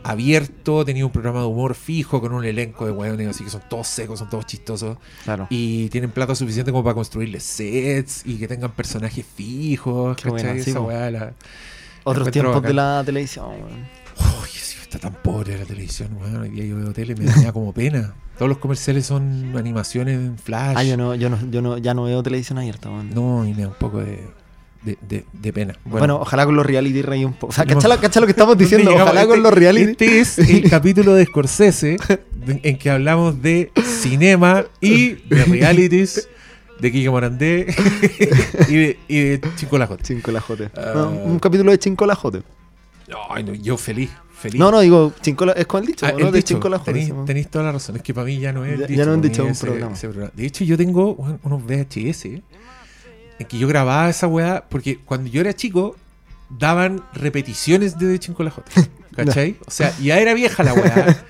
[0.04, 3.62] abierto, tenía un programa de humor fijo con un elenco de hueones así que son
[3.68, 5.48] todos secos, son todos chistosos Claro.
[5.50, 10.16] y tienen plata suficiente como para construirles sets y que tengan personajes fijos.
[10.18, 10.64] Qué buena, ¿cachai?
[10.64, 11.34] sí, Esa weá la-
[12.04, 13.88] Otros tiempos de la televisión, weón.
[14.44, 16.38] Uy, sí, está tan pobre la televisión, weón.
[16.38, 18.14] Hoy día yo veo tele y me da como pena.
[18.38, 20.76] Todos los comerciales son animaciones en flash.
[20.78, 23.10] Ah, yo no, yo no, yo no, ya no veo televisión abierta, weón.
[23.16, 24.28] No, y me da un poco de,
[24.86, 25.76] de, de- de pena.
[25.86, 27.48] Bueno, ojalá con los reality reí un poco.
[27.48, 27.74] O sea, No.
[27.74, 28.94] ¿cacha, lo- cacha lo que estamos ¿dónde diciendo?
[28.96, 29.92] Ojalá con Este- los reality.
[29.92, 31.98] Este es el capítulo de Scorsese
[32.48, 33.72] en que hablamos de
[34.02, 36.30] cinema y de realities
[36.80, 37.74] de Kike Morandé
[38.70, 40.04] y de, y de Chico Lajote.
[40.04, 40.70] Chinco Lajote.
[40.76, 40.92] Ah.
[40.96, 42.44] No, un capítulo de Chinco Lajote.
[43.30, 44.60] Ay, no, yo feliz, feliz.
[44.60, 46.26] No, no, digo, Chinco La- es con el dicho, Ah, ¿no?
[46.28, 47.24] el De dicho, tenéis, ¿no?
[47.26, 47.96] tenéis toda la razón.
[47.98, 49.06] Es que para mí ya no es Ya- el ya dicho.
[49.06, 49.94] no mí dicho, un ese- programa.
[49.94, 50.32] ese programa.
[50.36, 52.42] De hecho, yo tengo un- unos VHS
[53.40, 55.96] en que yo grababa esa weá porque cuando yo era chico
[56.50, 58.72] daban repeticiones de Chinco Lajote.
[59.16, 59.56] ¿Cachai?
[59.66, 61.26] O sea, ya era vieja la weá.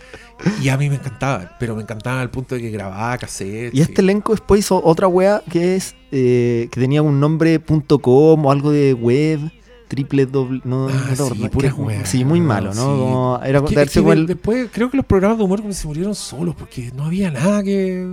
[0.62, 3.74] Y a mí me encantaba, pero me encantaba al punto de que grababa cassette.
[3.74, 7.62] Y este elenco después hizo otra wea que es eh, que tenía un nombre
[8.01, 9.39] .com o algo de web,
[9.88, 12.06] triple doble, no, Ah, no sí, que- wea.
[12.06, 12.82] Sí, muy malo, ¿no?
[12.82, 12.99] Sí.
[12.99, 15.88] Como era Que- haber que el- Después creo que los programas de humor como se
[15.88, 18.06] murieron solos porque no había nada que,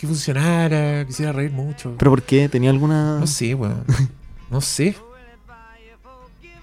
[0.00, 1.94] que funcionara, que hiciera reír mucho.
[1.98, 2.48] ¿Pero por qué?
[2.48, 3.18] ¿Tenía alguna...?
[3.20, 3.84] No sé, weón.
[4.50, 4.96] No sé.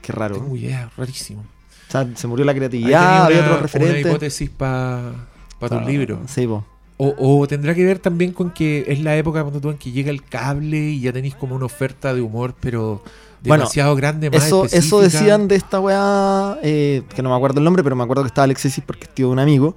[0.02, 0.36] Qué raro.
[0.36, 1.42] Tengo idea, rarísimo.
[1.42, 4.06] O sea, se murió la creatividad, había una- otros Una referentes.
[4.12, 5.14] hipótesis para
[5.60, 6.20] tu Ah, libro.
[6.28, 6.66] Sí, po.
[6.98, 9.92] O, o tendrá que ver también con que es la época cuando tú en que
[9.92, 13.04] llega el cable y ya tenéis como una oferta de humor, pero
[13.44, 17.60] Bueno, demasiado grande, más Eso, eso decían de esta weá, eh, que no me acuerdo
[17.60, 19.76] el nombre, pero me acuerdo que estaba Alexis porque es tío de un amigo.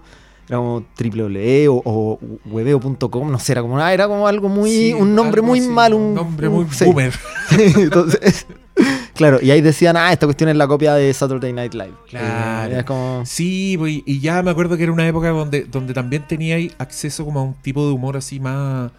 [0.50, 4.70] Era como www o, o webeo.com, no sé, era como, ah, era como algo muy,
[4.70, 5.96] Sí, un nombre muy así, malo.
[5.96, 6.84] Un nombre muy sí.
[6.86, 7.14] boomer.
[7.76, 8.46] Entonces,
[9.14, 11.92] claro, y ahí decían, ah, esta cuestión es la copia de Saturday Night Live.
[12.08, 12.74] Claro.
[12.74, 15.94] Eh, es como, Sí, pues, y ya me acuerdo que era una época donde, donde
[15.94, 18.90] también teníais acceso como a un tipo de humor así más,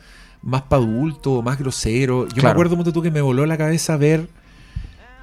[0.41, 2.29] más para adulto, más grosero.
[2.29, 4.29] Yo me acuerdo mucho tú que me voló la cabeza ver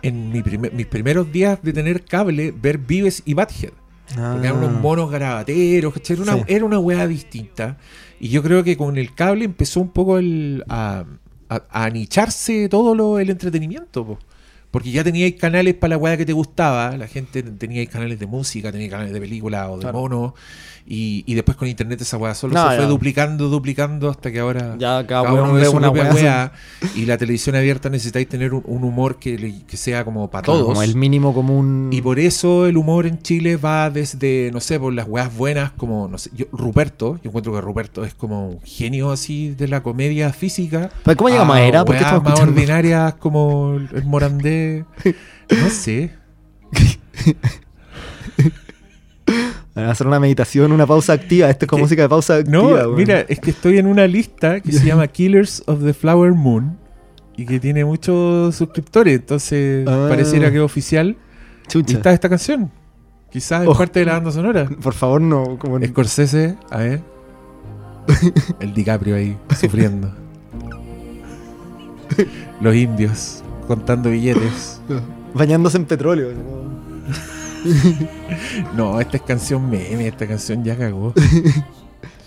[0.03, 3.73] en mi primer- mis primeros días de tener cable, ver Vives y Badhead.
[4.15, 6.15] Porque eran unos ah, monos garabateros, ¿cachai?
[6.17, 6.43] Era una, Sí.
[6.49, 7.77] era una weá distinta.
[8.21, 11.05] Y yo creo que con el cable empezó un poco el, a,
[11.49, 14.05] a, a anicharse todo lo, el entretenimiento.
[14.07, 14.19] po.
[14.71, 16.97] Porque ya teníais canales para la weá que te gustaba.
[16.97, 19.99] La gente tenía canales de música, tenía canales de película o de Claro.
[20.01, 20.33] monos.
[20.91, 24.39] Y, y después con internet esa weá solo No, se fue duplicando, duplicando hasta que
[24.41, 26.15] ahora ya cada, cada uno ve una weá.
[26.15, 26.53] weá.
[26.95, 30.73] Y la televisión abierta necesitáis tener un, un humor que, sea como para Claro, todos.
[30.73, 31.91] Como el mínimo común.
[31.93, 35.73] Y por eso el humor en Chile va desde, no sé, por las weas buenas,
[35.73, 39.69] como, no sé, yo, Ruperto, yo encuentro que Ruperto es como un genio así de
[39.69, 40.89] la comedia física.
[41.05, 41.85] Pero ¿Cómo llegamos a era?
[41.85, 44.05] ¿Por qué weas estamos más ordinarias como el, el
[45.63, 46.11] No sé.
[49.75, 51.49] A hacer una meditación, una pausa activa.
[51.51, 52.83] Esto es como Que- música de pausa activa.
[52.83, 56.33] No, mira, es que estoy en una lista que se llama Killers of the Flower
[56.33, 56.77] Moon
[57.37, 60.07] y que tiene muchos suscriptores, entonces Ah.
[60.09, 61.17] pareciera que es oficial.
[61.65, 61.97] Y Chucha.
[61.99, 62.73] está esta canción.
[63.31, 63.79] Quizás es Ojo.
[63.79, 64.69] parte de la banda sonora.
[64.83, 65.59] Por favor, no.
[65.59, 65.79] Como...
[65.85, 67.03] Scorsese, a ver.
[68.61, 70.13] El DiCaprio ahí, sufriendo.
[72.61, 74.81] Los indios, contando billetes.
[75.35, 76.31] Bañándose en petróleo.
[78.77, 79.01] ¿no?
[79.01, 81.15] Esta es canción meme, esta canción ya cagó.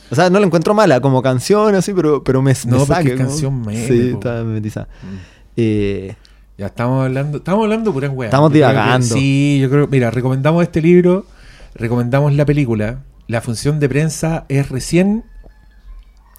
[0.09, 3.05] O sea, no la encuentro mala como canción, así, pero, pero me, No, me es
[3.11, 3.17] ¿no?
[3.17, 4.17] canción meme, Sí, po.
[4.17, 4.89] está memetizada.
[5.55, 6.15] Eh,
[6.57, 8.27] Ya estamos hablando, estamos hablando pura weá.
[8.27, 9.05] Estamos divagando.
[9.07, 11.25] sí, yo creo, mira, recomendamos este libro,
[11.75, 13.03] recomendamos la película.
[13.27, 15.23] La función de prensa es recién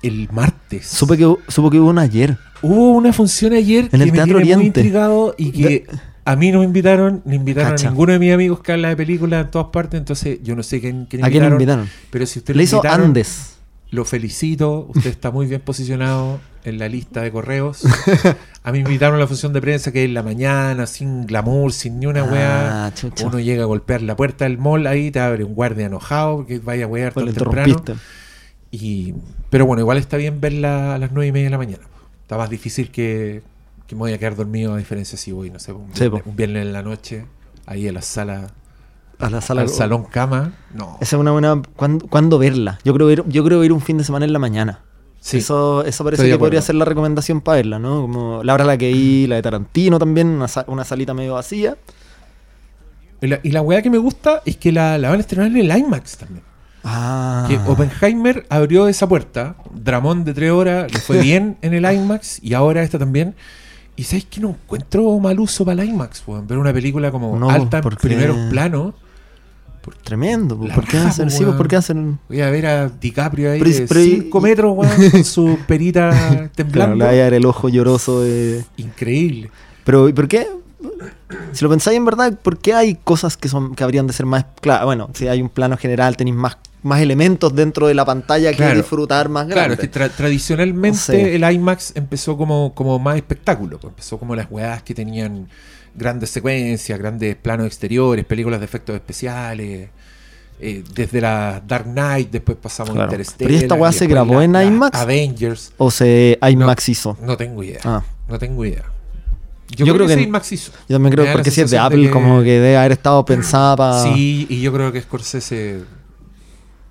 [0.02, 0.86] el martes.
[0.86, 2.36] supe, que, supo que hubo una ayer.
[2.62, 5.86] Hubo una función ayer En que el me Teatro muy intrigado y que
[6.24, 7.88] a mí no me invitaron, ni invitaron Cacha.
[7.88, 10.62] a ninguno de mis amigos que habla de películas en todas partes, entonces yo no
[10.62, 11.88] sé quién, quién ¿A quién invitaron, invitaron?
[12.10, 13.56] Pero si usted Le lo hizo invitaron, Andes.
[13.90, 17.82] lo felicito, usted está muy bien posicionado en la lista de correos.
[18.64, 21.26] A mí me invitaron a la función de prensa que es en la mañana, sin
[21.26, 22.86] glamour, sin ni una weá.
[22.86, 23.26] Ah, chucha.
[23.26, 26.60] Uno llega a golpear la puerta del mall, ahí te abre un guardia enojado porque
[26.60, 27.82] vaya a wear tan te temprano.
[28.70, 29.14] Y,
[29.50, 31.82] pero bueno, igual está bien verla a las nueve y media de la mañana.
[32.32, 33.42] Está más difícil que,
[33.86, 36.22] que me voy a quedar dormido a diferencia si voy, no sé, un Sí, viernes,
[36.22, 36.30] po.
[36.30, 37.26] un viernes en la noche,
[37.66, 38.46] ahí en la sala,
[39.18, 39.60] A la sala.
[39.60, 40.52] al salón cama.
[40.72, 40.96] No.
[41.02, 41.60] Esa es una buena.
[41.76, 42.78] ¿Cuándo, cuándo verla?
[42.86, 44.80] Yo creo, ir, yo creo ir un fin de semana en la mañana.
[45.20, 45.36] Sí.
[45.38, 48.00] Eso, eso parece que podría ser la recomendación para verla, ¿no?
[48.00, 51.34] Como la hora a la que vi, la de Tarantino también, una, una salita medio
[51.34, 51.76] vacía.
[53.20, 55.48] Y la, y la weá que me gusta es que la, la van a estrenar
[55.48, 56.42] en el IMAX también.
[56.84, 57.44] Ah.
[57.48, 62.38] Que Oppenheimer abrió esa puerta, Dramón de tres horas, le fue bien en el IMAX
[62.42, 63.34] y ahora esta también.
[63.94, 66.46] Y sabes que no encuentro mal uso para el IMAX, weón.
[66.46, 68.94] Ver una película como No, alta en primeros planos.
[70.04, 70.56] Tremendo.
[70.56, 70.66] po.
[70.66, 71.24] La ¿Por qué raja, hacen?
[71.26, 71.56] po, Sí, weón.
[71.56, 72.18] ¿por qué hacen?
[72.28, 76.10] Voy a ver a DiCaprio ahí de pero y- 5 metros, weón, con su perita
[76.10, 76.96] Claro, temblando.
[76.96, 78.64] le vaya a el ojo lloroso de.
[78.76, 79.50] Increíble.
[79.84, 80.46] Pero, ¿y por qué?
[81.52, 84.26] Si lo pensáis en verdad, ¿por qué hay cosas que son que habrían de ser
[84.26, 84.46] más.
[84.60, 88.52] Claro, bueno, si hay un plano general, tenéis más, más elementos dentro de la pantalla
[88.52, 89.54] que disfrutar más grande.
[89.54, 91.34] Claro, es que tra- tradicionalmente No sé.
[91.36, 93.78] el IMAX empezó como, como más espectáculo.
[93.78, 95.48] pues, Empezó como las weas que tenían
[95.94, 99.90] grandes secuencias, grandes planos exteriores, películas de efectos especiales.
[100.64, 103.10] eh, desde la Dark Knight, después pasamos Claro.
[103.10, 103.48] a Interstellar.
[103.48, 104.96] Pero ¿y esta wea y se grabó la- en IMAX?
[104.96, 105.72] Avengers.
[105.76, 107.16] O se IMAX hizo.
[107.20, 107.80] No tengo idea.
[107.82, 108.04] Ah.
[108.28, 108.84] No tengo idea.
[109.70, 110.70] Yo Yo, creo, creo que, que- IMAX hizo.
[110.88, 113.74] Yo también creo porque si es de Apple, que- como que debe haber estado pensada
[113.76, 115.80] para Sí, y yo creo que Scorsese.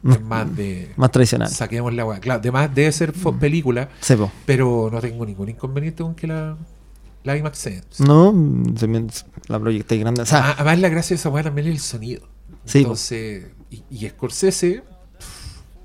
[0.10, 0.92] Es más de.
[0.96, 1.50] más tradicional.
[1.50, 2.20] Saquemos la weá.
[2.20, 4.32] Claro, además debe ser fo- película, Sepo.
[4.46, 6.58] pero no tengo ningún inconveniente con que la,
[7.24, 7.82] la IMAX sea.
[8.00, 9.10] No, mm, también
[9.48, 10.22] la proyecté grande.
[10.22, 12.22] O sea, Además, la gracia de esa weá también es el sonido.
[12.66, 14.84] Sí, Entonces, y, y Scorsese,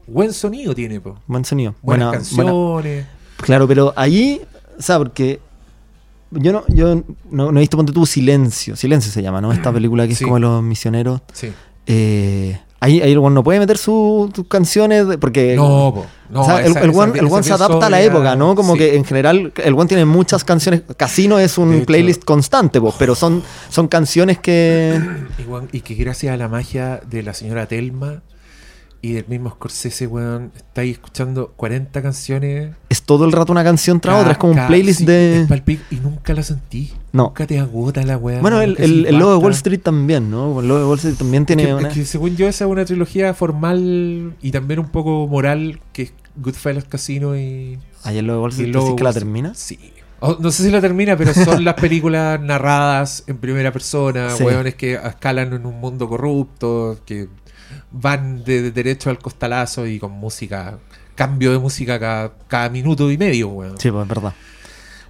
[0.06, 1.18] buen sonido tiene, po.
[1.26, 1.74] buen sonido.
[1.82, 3.06] Buenas Buena, buena- canciones.
[3.38, 4.40] Claro, pero ahí,
[4.78, 5.40] o sea, porque
[6.30, 8.76] yo no, yo no, no he visto Ponte tú Silencio.
[8.76, 9.52] Silencio se llama, ¿no?
[9.52, 10.24] Esta película que es Sí.
[10.24, 11.20] como los misioneros.
[11.32, 11.52] Sí.
[11.86, 16.06] Eh, ahí, ahí el one no puede meter su- sus canciones de- porque No, po.
[16.28, 18.54] No, o sea, el, esa- el one, el one se adapta a la época, ¿no?
[18.56, 18.80] Como sí.
[18.80, 20.82] que en general el one tiene muchas canciones.
[20.96, 25.00] Casino es un hecho- playlist constante, po, pero son, son canciones que.
[25.72, 28.22] Y, y que gracias a la magia de la señora Telma
[29.06, 32.74] y del mismo Scorsese, weón, estáis escuchando 40 canciones.
[32.88, 34.32] Es todo el rato una canción tras otra.
[34.32, 35.42] Es como un playlist sí, de.
[35.42, 36.92] es pa'l pic, y nunca la sentí.
[37.12, 37.24] No.
[37.24, 38.40] Nunca te agota la weá.
[38.40, 39.38] Bueno, el, el, el logo de.
[39.38, 40.60] Wall Street también, ¿no?
[40.60, 41.88] El logo de Wall Street también Es tiene que, una.
[41.88, 46.02] es que según yo esa es una trilogía formal y también un poco moral que
[46.02, 49.54] es Goodfellas Casino y, Ahí el logo de Wall Street, ¿decís que la termina?
[49.54, 49.78] Sí.
[50.20, 54.42] O- no sé si la termina, pero son las películas narradas en primera persona, Sí.
[54.44, 57.28] hueones que escalan en un mundo corrupto, que
[58.00, 60.78] van de, de derecho al costalazo y con música,
[61.14, 63.78] cambio de música cada, cada minuto y medio, weón.
[63.78, 64.34] Sí, pues es verdad.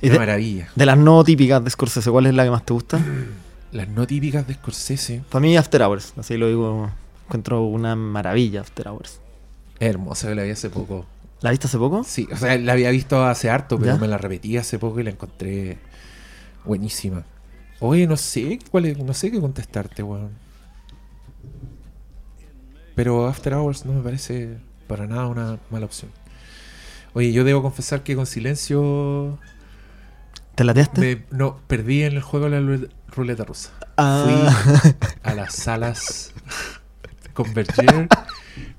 [0.03, 0.68] Una de, maravilla.
[0.74, 3.01] de las no típicas de Scorsese, ¿cuál es la que más te gusta?
[3.72, 5.22] Las no típicas de Scorsese.
[5.28, 6.14] Para mí, After Hours.
[6.16, 6.89] Así lo digo.
[7.26, 9.20] Encuentro una maravilla, After Hours.
[9.80, 11.05] Hermosa la vi hace poco.
[11.43, 12.03] ¿La viste hace poco?
[12.05, 14.01] Sí, o sea, la había visto hace harto, pero ¿Ya?
[14.01, 15.78] me la repetí hace poco y la encontré
[16.64, 17.24] buenísima.
[17.80, 20.30] Oye, no sé cuál es- no sé qué contestarte, weón.
[22.97, 24.57] Pero After Hours no me parece
[24.89, 26.11] para nada una mala opción.
[27.13, 29.39] Oye, yo debo confesar que con silencio
[30.57, 31.01] ¿Te lateaste?
[31.01, 33.71] me, no perdí en el juego la rule- ruleta rusa.
[33.97, 34.51] Ah.
[34.83, 34.91] Fui
[35.23, 36.33] a las salas
[37.35, 38.09] Converger.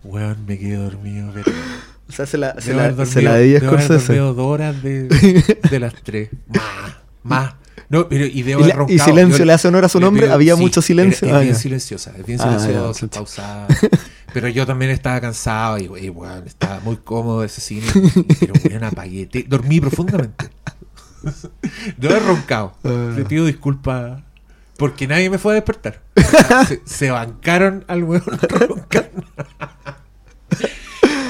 [0.03, 1.51] Weón, me quedé dormido, pero
[2.09, 3.83] O sea, se la, se Debo la, haber se la dormido- di a debo haber
[3.85, 4.13] Scorsese.
[4.19, 5.03] dormido dos horas de,
[5.69, 6.29] de las tres.
[6.47, 7.53] Más, más.
[7.89, 10.29] No, pero y debo Y, y silencio Yo- le hace honor a su nombre.
[10.29, 11.27] Había sí, mucho silencio.
[11.27, 13.19] Es, Ah, bien silenciosa, es bien Ah, silenciosa, chucha.
[13.19, 13.67] pausada.
[14.33, 17.87] Pero yo también estaba cansado y, y bueno, estaba muy cómodo ese cine.
[18.39, 19.29] Pero bueno, apagué.
[19.47, 20.49] Dormí profundamente.
[21.97, 22.73] Debo haber roncado.
[22.83, 23.13] Ah.
[23.15, 24.21] Le pido disculpas.
[24.77, 26.01] Porque nadie me fue a despertar.
[26.67, 29.23] Se, se bancaron al weón roncando.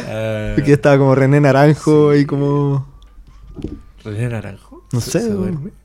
[0.09, 2.87] Ah, Aquí estaba como René Naranjo y como.
[4.03, 4.66] René Naranjo.
[4.93, 5.21] No ¿Se- sé.
[5.21, 5.29] se?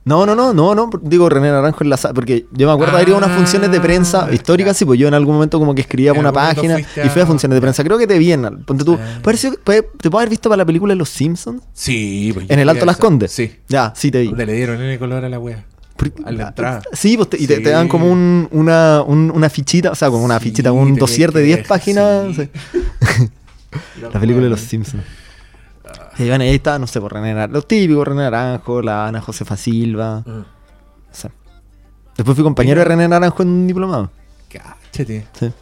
[0.05, 0.91] No, no, no, no, no.
[1.03, 2.15] Digo René Naranjo en la sala.
[2.15, 4.75] Porque yo me acuerdo de haber ido a unas Ah, funciones de prensa históricas.
[4.75, 4.79] ya.
[4.79, 7.57] Sí, pues yo en algún momento como que escribía una página y fui a funciones
[7.57, 7.83] de prensa.
[7.83, 8.63] Creo que te vi en.
[8.65, 8.97] Ponte tú.
[9.01, 9.19] Ah.
[9.23, 11.63] pareció- ¿Te puedo haber visto para la película de Los Simpsons?
[11.73, 12.97] Sí, pues ¿En el Alto Las.
[12.97, 13.33] Condes?
[13.33, 13.51] Sí.
[13.69, 14.29] Ya, sí te vi.
[14.29, 15.65] Donde le dieron N color a la wea.
[16.25, 16.83] A la entrada.
[16.93, 20.25] Sí, pues te- y te, dan como un, una, un- una fichita, o sea, como
[20.25, 22.35] una Sí, fichita, un dossier de que 10 ver, páginas.
[22.37, 22.49] sí.
[23.17, 23.29] sí.
[24.13, 25.03] La película de los Simpsons.
[26.19, 29.21] Y bueno, ahí está, no sé, por René Naranjo, los típicos, René Naranjo, la Ana
[29.21, 30.23] Josefa Silva.
[30.27, 30.45] Ah,
[31.11, 31.31] o sea.
[32.17, 34.11] Después fui compañero de René Naranjo en un diplomado.
[34.51, 35.27] Cáchate.
[35.39, 35.53] Sí.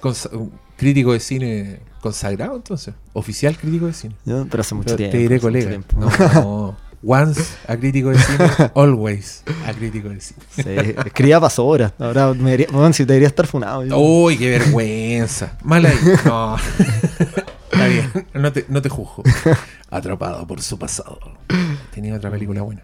[0.00, 0.30] Consa-
[0.76, 2.94] crítico de cine consagrado entonces.
[3.12, 4.16] Oficial crítico de cine.
[4.24, 5.12] Yo, pero hace mucho Pero tiempo.
[5.12, 5.80] te diré colega.
[5.96, 6.76] No, no.
[7.06, 10.40] Once a crítico de cine, always a crítico de cine.
[10.56, 11.92] Sí, escribía pasó horas.
[11.98, 13.82] Ahora me debería, bueno, si debería estar funado.
[13.98, 15.58] Uy, qué vergüenza.
[15.62, 15.96] Mal ahí.
[16.24, 16.56] No.
[17.72, 18.10] Está bien.
[18.34, 19.22] No te, no te juzgo.
[19.90, 21.18] Atrapado por su pasado.
[21.92, 22.82] Tenía otra película buena.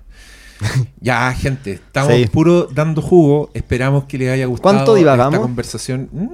[1.00, 2.26] Ya, gente, estamos Sí.
[2.26, 3.50] puro dando jugo.
[3.54, 5.34] Esperamos que les haya gustado ¿Cuánto divagamos?
[5.34, 6.08] esta conversación.
[6.12, 6.28] Mm,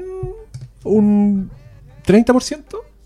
[0.85, 1.51] ¿Un
[2.07, 2.65] 30%?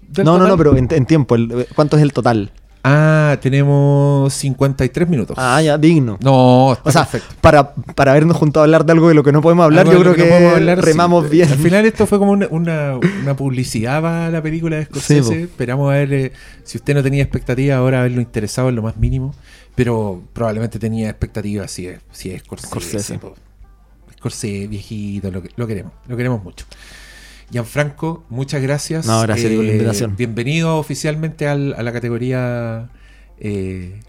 [0.09, 1.35] del No, no, no, pero en, en tiempo.
[1.35, 2.53] el- ¿Cuánto es el total?
[2.83, 5.37] Ah, tenemos 53 minutos.
[5.39, 6.19] Ah, ya, digno.
[6.23, 7.35] No, está o sea, perfecto.
[7.43, 10.03] para, para habernos juntado a hablar de algo de lo que no podemos hablar, Algo
[10.03, 11.31] yo creo que, no hablar, remamos sí.
[11.33, 11.49] bien.
[11.51, 15.23] Al final esto fue como una, una, una publicidad para la película de Scorsese.
[15.29, 15.35] Sí.
[15.43, 16.33] Esperamos haber, eh,
[16.65, 19.35] si usted no tenía expectativa, ahora haberlo interesado en lo más mínimo.
[19.75, 22.69] Pero probablemente tenía expectativas si es, si es Scorsese.
[22.71, 23.21] Scorsese.
[24.19, 26.67] Scorsese, viejito, lo, que- lo queremos, lo queremos mucho.
[27.51, 29.07] Gianfranco, muchas gracias.
[29.07, 30.15] No, gracias por la invitación.
[30.17, 32.89] Bienvenido oficialmente al- a la categoría...
[33.39, 34.01] eh,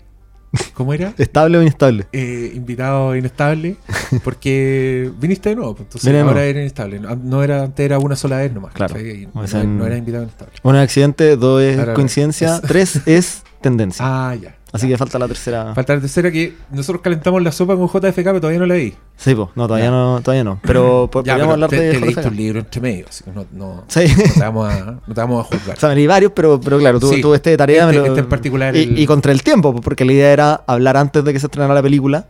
[0.74, 1.14] ¿Cómo era?
[1.18, 2.08] ¿Estable o inestable?
[2.12, 3.78] eh, invitado inestable
[4.24, 6.50] porque viniste de nuevo, pues, entonces Vine ahora nuevo.
[6.50, 7.00] eres inestable.
[7.00, 8.74] No, no era, antes era una sola vez nomás.
[8.74, 8.96] Claro.
[9.34, 10.54] No, sea, no en- era invitado inestable.
[10.62, 14.04] Es accidente, dos es Ahora- coincidencia, es- tres es tendencia.
[14.06, 14.56] Ah, ya.
[14.74, 15.74] Así que falta la tercera.
[15.76, 18.94] Falta la tercera que nosotros calentamos la sopa con JFK, pero todavía no la vi.
[19.18, 19.92] Sí, pues, no, todavía Ya.
[19.92, 20.60] no, todavía no.
[20.64, 22.06] Pero Ya, podríamos pero hablar te, de te JFK.
[22.06, 24.06] leíste un libro entre medio, así que no, no, Sí.
[24.08, 25.76] no te vamos a, no te vamos a juzgar.
[25.78, 27.22] O sea, me leí varios, pero, pero claro, tuve, Sí.
[27.22, 27.86] tuve este de tarea.
[27.86, 30.14] me Este- lo- este en particular, Y, el- y contra el tiempo, pues, porque la
[30.14, 32.28] idea era hablar antes de que se estrenara la película.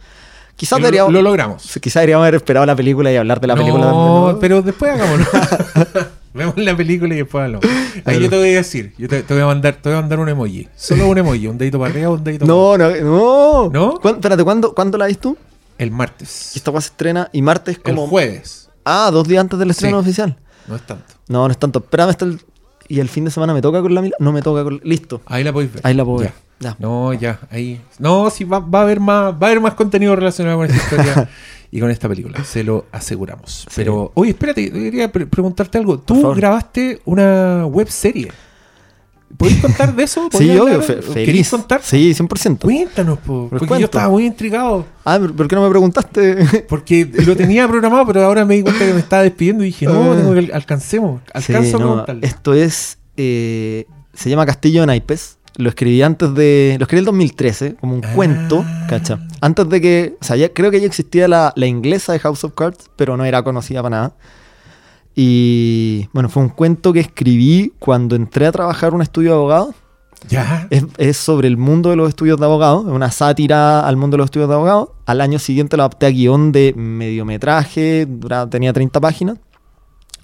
[0.55, 1.63] Quizás lo, deberíamos, lo logramos.
[1.81, 3.85] quizás deberíamos haber esperado la película y hablar de la película.
[3.85, 5.25] no, también, pero después hagámoslo.
[6.33, 7.65] Vemos la película y después hablamos.
[7.95, 8.19] Ahí Claro.
[8.19, 10.19] yo te voy a decir, yo te, te voy a mandar, te voy a mandar
[10.19, 10.67] un emoji.
[10.75, 13.69] Solo un emoji, un dedito para arriba, un dedito para No, no, no.
[13.69, 13.99] ¿No?
[13.99, 15.37] ¿Cuán- espérate, ¿cuándo, ¿cuándo la viste tú?
[15.77, 16.51] El martes.
[16.55, 18.07] Y Esta se estrena y martes El como...
[18.07, 18.69] jueves.
[18.85, 20.07] Ah, dos días antes del estreno Sí.
[20.07, 20.37] oficial.
[20.67, 21.05] No es tanto.
[21.27, 21.79] No, no es tanto.
[21.79, 22.39] Espérame hasta el...
[22.87, 24.15] Y el fin de semana me toca con la mila.
[24.19, 24.79] No me toca con...
[24.83, 25.21] Listo.
[25.25, 25.81] Ahí la podéis ver.
[25.85, 26.23] Ahí la puedo Ya.
[26.25, 26.33] ver.
[26.59, 26.75] Ya.
[26.77, 27.81] No, ya, ahí.
[27.97, 30.77] No, sí, va, va a haber más, va a haber más contenido relacionado con esta
[30.83, 31.29] historia
[31.71, 33.65] y con esta película, se lo aseguramos.
[33.75, 35.99] Pero, oye, espérate, quería pre- preguntarte algo.
[35.99, 38.29] Tú grabaste una web serie.
[39.37, 40.27] ¿Podéis contar de eso?
[40.29, 40.81] Sí, ¿Podías obvio.
[40.81, 41.49] fe- ¿Queréis feliz.
[41.49, 41.81] contar?
[41.81, 42.59] Sí, 100%.
[42.63, 43.79] Cuéntanos, po, porque cuento.
[43.79, 44.85] yo estaba muy intrigado.
[45.05, 46.65] Ah, ¿pero ¿por qué no me preguntaste?
[46.67, 49.85] Porque lo tenía programado, pero ahora me di cuenta que me estaba despidiendo y dije,
[49.85, 50.17] no, Ah.
[50.17, 51.21] tengo que alcancemos.
[51.33, 52.27] Alcanzo Sí, a no, preguntarle.
[52.27, 52.97] esto es...
[53.15, 55.37] eh, se llama Castillo de Naipes.
[55.61, 56.75] Lo escribí antes de...
[56.79, 58.13] Lo escribí en el 2013, como un Ah.
[58.15, 59.19] cuento, ¿cacha?
[59.41, 60.17] Antes de que...
[60.19, 63.15] O sea, ya, creo que ya existía la, la inglesa de House of Cards, pero
[63.17, 64.13] no era conocida para nada.
[65.15, 69.35] Y bueno, fue un cuento que escribí cuando entré a trabajar en un estudio de
[69.37, 69.75] abogados.
[70.29, 70.67] Ya.
[70.69, 74.15] Es, es sobre el mundo de los estudios de abogados, es una sátira al mundo
[74.15, 74.89] de los estudios de abogados.
[75.05, 78.07] Al año siguiente lo adapté a guion de mediometraje,
[78.49, 79.37] tenía 30 páginas.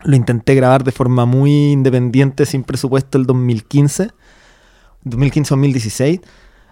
[0.04, 4.12] Lo intenté grabar de forma muy independiente, sin presupuesto, el 2015,
[5.10, 6.22] 2015-2016.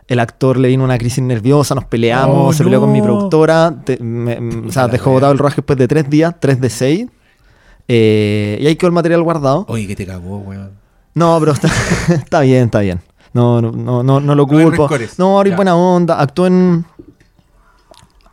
[0.07, 3.05] El actor le vino una crisis nerviosa, nos peleamos, Oh, se peleó con mi no.
[3.05, 6.61] productora, te- me- me- o sea, dejó botado el rodaje después de tres días, 3
[6.61, 7.07] de 6.
[7.88, 9.65] Eh, y ahí quedó el material guardado.
[9.67, 10.71] Oye, que te cagó, weón.
[11.15, 11.69] No, pero está,
[12.13, 12.99] está bien, está bien.
[13.33, 14.88] No, no, no, no, no lo No culpo.
[15.17, 15.55] No, ahora Ya.
[15.55, 16.19] buena onda.
[16.21, 16.86] Actuó en.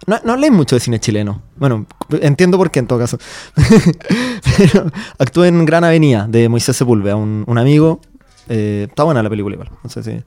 [0.07, 1.43] No, no hablé mucho de cine chileno.
[1.57, 1.87] Bueno,
[2.21, 3.19] entiendo por qué en todo caso.
[4.59, 4.87] Pero
[5.19, 8.01] actuó en Gran Avenida de Moisés Sepúlveda, un, un amigo.
[8.49, 9.71] Eh, está buena la película igual.
[9.83, 10.23] No sé si.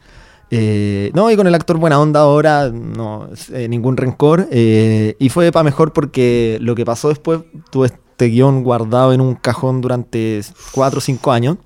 [0.51, 4.47] Eh, no, y con el actor buena onda ahora, no, eh, ningún rencor.
[4.51, 7.41] eh, y fue para mejor porque lo que pasó después,
[7.71, 10.41] tuve este guion guardado en un cajón durante
[10.71, 11.57] 4 o 5 años.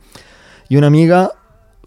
[0.70, 1.34] Y una amiga,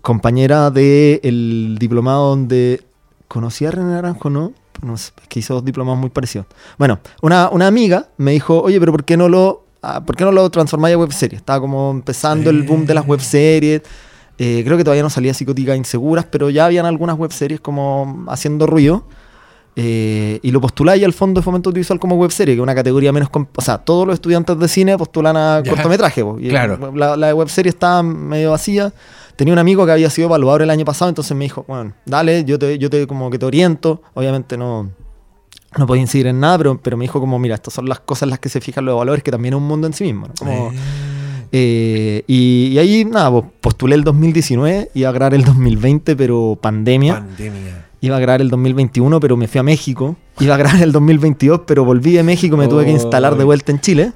[0.03, 2.85] compañera del diplomado donde
[3.29, 4.53] conocí a René Naranjo, ¿no?
[4.83, 6.47] No sé, es que hizo dos diplomados muy parecidos.
[6.77, 10.25] Bueno, una, una amiga me dijo, oye, pero ¿por qué no lo, ah, ¿por qué
[10.25, 11.37] no lo transformáis a webserie?
[11.37, 13.83] Estaba como empezando el boom de las webseries.
[14.45, 18.67] Eh, creo que todavía no salía psicóticas inseguras, pero ya habían algunas webseries como haciendo
[18.67, 19.05] ruido.
[19.77, 23.13] Eh, y lo postuláis al Fondo de Fomento Audiovisual como webserie, que es una categoría
[23.13, 23.31] menos...
[23.33, 25.71] O sea, todos los estudiantes de cine postulan a Ya.
[25.71, 26.23] cortometraje.
[26.25, 26.93] po, y Claro.
[26.95, 28.93] La, la webserie estaba medio vacía.
[29.37, 32.45] Tenía un amigo que había sido evaluador el año pasado, entonces me dijo, bueno, dale,
[32.45, 34.03] yo te, yo te como que te oriento.
[34.15, 34.91] Obviamente no,
[35.79, 38.25] no podía incidir en nada, pero, pero me dijo como, mira, estas son las cosas
[38.25, 40.27] en las que se fijan los evaluadores, que también es un mundo en sí mismo.
[40.29, 40.35] ¿no?
[40.39, 40.77] Como, eh,
[41.53, 47.15] y, y ahí, nada, pues, postulé el 2019, iba a grabar el 2020, pero pandemia.
[47.15, 47.87] Pandemia.
[48.01, 50.17] Iba a grabar el 2021, pero me fui a México.
[50.41, 53.71] Iba a grabar el 2022, pero volví de México, me tuve que instalar de vuelta
[53.71, 54.13] en Chile.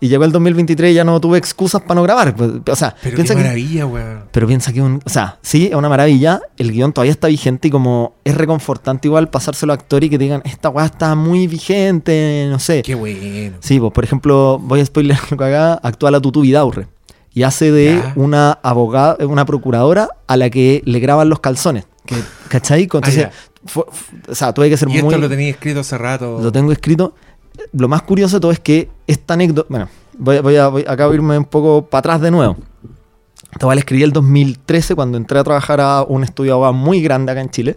[0.00, 2.32] Y llegó el 2023 y ya no tuve excusas para no grabar.
[2.36, 4.24] Pues, O sea, Pero piensa qué que, maravilla, weón.
[4.30, 6.40] pero piensa que un, o sea, sí, es una maravilla.
[6.56, 10.16] El guion todavía está vigente y como es reconfortante igual pasárselo a actor y que
[10.18, 12.82] digan, esta weá está muy vigente, no sé.
[12.82, 13.56] Qué bueno.
[13.60, 16.86] Sí, pues por ejemplo, voy a spoiler algo acá, actúa la Tutu Vidaurre.
[17.34, 18.12] Y hace de Ya.
[18.16, 21.84] una abogada, una procuradora a la que le graban los calzones.
[22.06, 22.16] Que,
[22.48, 22.84] ¿Cachai?
[22.84, 23.30] Entonces, Ah,
[23.66, 25.12] fue- fue- o sea, tuve que ser Y muy...
[25.12, 26.40] esto lo tenía escrito hace rato.
[26.42, 27.14] Lo tengo escrito.
[27.72, 29.66] Lo más curioso de todo es que esta anécdota.
[29.68, 32.56] Bueno, voy, voy a, voy, acá voy a irme un poco para atrás de nuevo.
[33.52, 36.76] Esta weá la escribí el 2013 cuando entré a trabajar a un estudio de abogados
[36.76, 37.76] muy grande acá en Chile.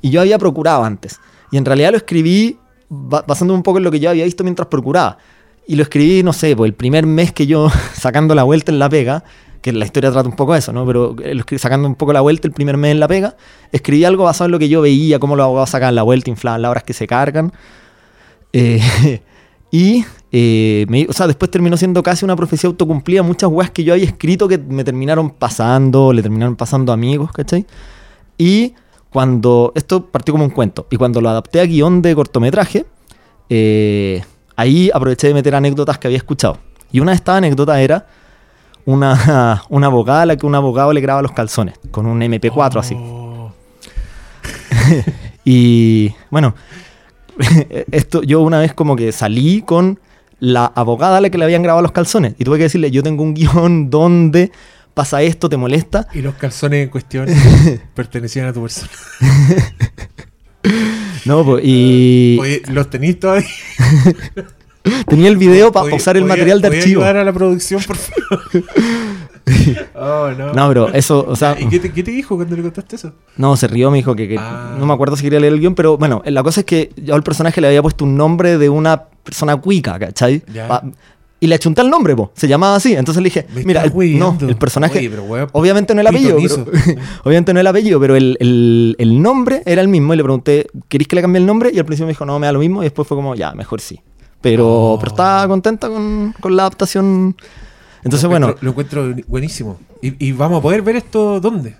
[0.00, 1.20] Y yo había procurado antes.
[1.50, 2.58] Y en realidad lo escribí
[2.88, 5.18] ba- basándome un poco en lo que yo había visto mientras procuraba.
[5.66, 8.78] Y lo escribí, no sé, pues el primer mes que yo sacando la vuelta en
[8.78, 9.22] la pega,
[9.60, 10.84] que la historia trata un poco de eso, ¿no?
[10.86, 13.36] Pero eh, sacando un poco la vuelta el primer mes en la pega,
[13.70, 16.62] escribí algo basado en lo que yo veía, cómo los abogados sacan la vuelta, inflaban
[16.62, 17.52] las horas que se cargan.
[18.52, 19.20] Eh,
[19.70, 23.22] y, eh, me- o sea, después terminó siendo casi una profecía autocumplida.
[23.22, 27.32] Muchas weas que yo había escrito que me terminaron pasando, le terminaron pasando a amigos,
[27.32, 27.66] ¿cachai?
[28.38, 28.74] Y
[29.10, 32.86] cuando, esto partió como un cuento, y cuando lo adapté a guion de cortometraje,
[33.50, 34.22] eh,
[34.56, 36.58] ahí aproveché de meter anécdotas que había escuchado.
[36.90, 38.06] Y una de estas anécdotas era
[38.86, 42.78] una, una abogada a la que un abogado le graba los calzones, con un MP4
[42.78, 42.94] así.
[42.98, 43.52] Oh,
[45.44, 46.54] Y bueno,
[47.90, 49.98] esto yo una vez como que salí con
[50.40, 52.34] la abogada a la que le habían grabado los calzones.
[52.38, 54.50] Y tuve que decirle, yo tengo un guion donde
[54.94, 56.08] pasa esto, te molesta.
[56.12, 57.28] Y los calzones en cuestión
[57.94, 58.90] pertenecían a tu persona.
[61.24, 63.46] No, pues, y Oye, ¿los tenéis todavía?
[65.06, 67.00] tenía el video para Podía- usar el material de archivo.
[67.02, 68.42] ayudar a la producción, por favor?
[69.94, 70.52] oh, no.
[70.52, 73.12] No, pero eso, o sea, ¿Y qué te, qué te dijo cuando le contaste eso?
[73.36, 74.76] no, se rió, me dijo que, que- Ah.
[74.78, 77.14] no me acuerdo si quería leer el guion, pero bueno, la cosa es que yo
[77.14, 80.42] al personaje le había puesto un nombre de una persona cuica, ¿cachai?
[80.52, 80.68] Ya.
[80.68, 80.82] Pa-
[81.40, 82.30] y le achunté el nombre, po.
[82.36, 82.94] se llamaba así.
[82.94, 86.06] Entonces le dije, Me mira, el, no, el personaje, Oye, pero weón, obviamente no el
[86.06, 86.66] apellido, pero-
[87.24, 90.68] obviamente no el apellido, pero el, el- el nombre era el mismo y le pregunté,
[90.86, 91.70] ¿queréis que le cambie el nombre?
[91.74, 93.54] Y al principio me dijo, no, me da lo mismo y después fue como, ya,
[93.54, 94.00] mejor sí.
[94.40, 94.98] Pero, Oh.
[95.00, 97.34] pero estaba contenta con, con la adaptación.
[98.04, 99.78] Entonces, lo bueno, Lo encuentro buenísimo.
[100.00, 101.76] ¿Y, y vamos a poder ver esto dónde?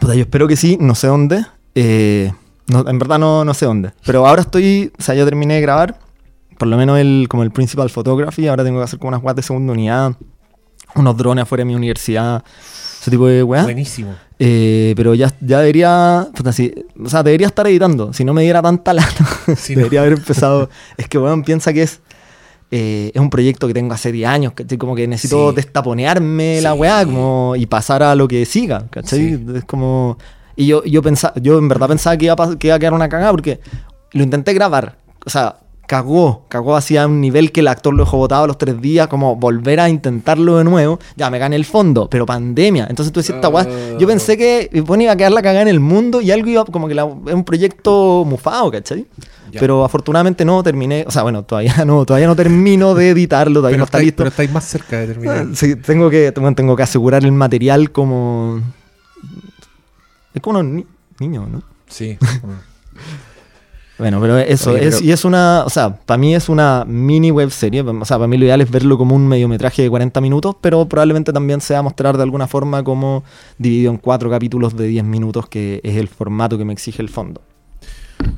[0.00, 1.44] Puta, yo espero que sí, no sé dónde.
[1.74, 2.32] Eh,
[2.66, 3.92] no, en verdad no, no sé dónde.
[4.04, 5.98] Pero ahora estoy, o sea, ya terminé de grabar,
[6.58, 8.48] por lo menos el, como el principal photography.
[8.48, 10.12] Ahora tengo que hacer como unas guas de segunda unidad,
[10.94, 12.42] unos drones afuera de mi universidad,
[13.00, 13.64] ese tipo de weas.
[13.64, 14.14] Buenísimo.
[14.38, 18.12] Eh, pero ya, ya debería, puta, o sea, debería estar editando.
[18.12, 19.00] Si no me diera tanta no.
[19.68, 20.70] debería haber empezado.
[20.96, 22.00] es que, weón, piensa que es.
[22.76, 24.76] Eh, es un proyecto que tengo hace 10 años, ¿cachai?
[24.78, 25.56] Como que necesito Sí.
[25.56, 29.36] destaponearme la weá como, y pasar a lo que siga, ¿cachai?
[29.36, 29.46] Sí.
[29.54, 30.18] Es como.
[30.56, 32.92] Y yo, yo pensaba, yo en verdad pensaba que iba, a, que iba a quedar
[32.94, 33.60] una cagada porque
[34.12, 34.96] lo intenté grabar.
[35.24, 35.56] O sea,
[35.86, 39.06] cagó, cagó hacia un nivel que el actor lo dejó botado a los tres días,
[39.08, 40.98] como volver a intentarlo de nuevo.
[41.16, 42.86] Ya, me gané el fondo, pero pandemia.
[42.88, 43.66] Entonces tú decías, esta weá.
[43.98, 46.64] Yo pensé que bueno, iba a quedar la cagada en el mundo y algo iba
[46.64, 49.06] como que la- es un proyecto mufado, ¿cachai?
[49.52, 49.60] Ya.
[49.60, 53.74] Pero afortunadamente no terminé, o sea, bueno, todavía no, todavía no termino de editarlo, todavía
[53.76, 54.16] Pero, no está listo.
[54.18, 55.46] pero estáis más cerca de terminar.
[55.50, 58.60] Ah, Sí, tengo que, bueno, tengo que asegurar el material como.
[60.34, 60.86] Es como unos ni-
[61.20, 61.62] niños, ¿no?
[61.86, 62.18] Sí.
[63.98, 67.30] Bueno, pero eso, Oye, es, y es una, o sea, para mí es una mini
[67.30, 70.20] web serie, o sea, para mí lo ideal es verlo como un mediometraje de 40
[70.20, 73.22] minutos, pero probablemente también se va a mostrar de alguna forma como
[73.56, 77.08] dividido en cuatro capítulos de 10 minutos, que es el formato que me exige el
[77.08, 77.40] fondo.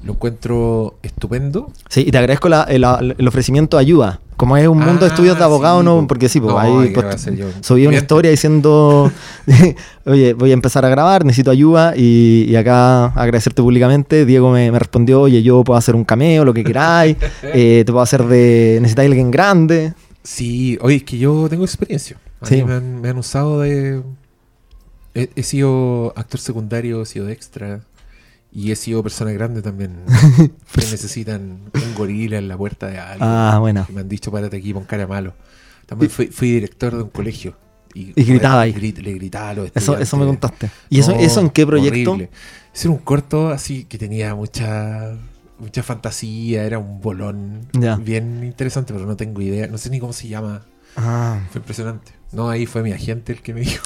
[0.07, 1.71] Lo encuentro estupendo.
[1.89, 2.85] Sí, y te agradezco la- el,
[3.19, 4.21] el ofrecimiento de ayuda.
[4.37, 6.07] Como es un mundo de Ah, estudios de abogado, sí, no, po.
[6.09, 7.23] porque sí, pues No, ahí ¿qué pues,
[7.63, 8.03] subí una Bien.
[8.03, 9.11] historia diciendo,
[10.05, 14.25] oye, voy a empezar a grabar, necesito ayuda, y, y acá agradecerte públicamente.
[14.27, 17.93] Diego me, me respondió, oye, yo puedo hacer un cameo, lo que queráis, eh, te
[17.93, 19.95] puedo hacer de, necesitáis alguien grande.
[20.23, 22.17] Sí, oye, es que yo tengo experiencia.
[22.41, 22.57] A Sí.
[22.57, 24.03] mí me han, me han usado de.
[25.15, 27.81] He, he sido actor secundario, he sido de extra.
[28.59, 29.97] Y he sido persona grande también.
[30.73, 33.29] que necesitan un gorila en la puerta de alguien.
[33.29, 33.85] Ah, bueno.
[33.87, 35.35] Y me han dicho, párate aquí, pon cara malo.
[35.85, 37.55] También fui, fui director de un colegio.
[37.93, 38.73] Y, Y gritaba ahí.
[38.73, 40.71] grit- le gritaba a los Eso, eso me contaste.
[40.89, 42.13] ¿Y eso, eso en qué proyecto?
[42.13, 42.31] horrible.
[42.75, 45.13] Ese era un corto así que tenía mucha
[45.59, 47.67] mucha fantasía, era un bolón
[48.03, 50.63] bien interesante, pero no tengo idea, no sé ni cómo se llama.
[50.97, 52.13] Ah, Fue impresionante.
[52.33, 53.83] No, ahí fue mi agente el que me dijo.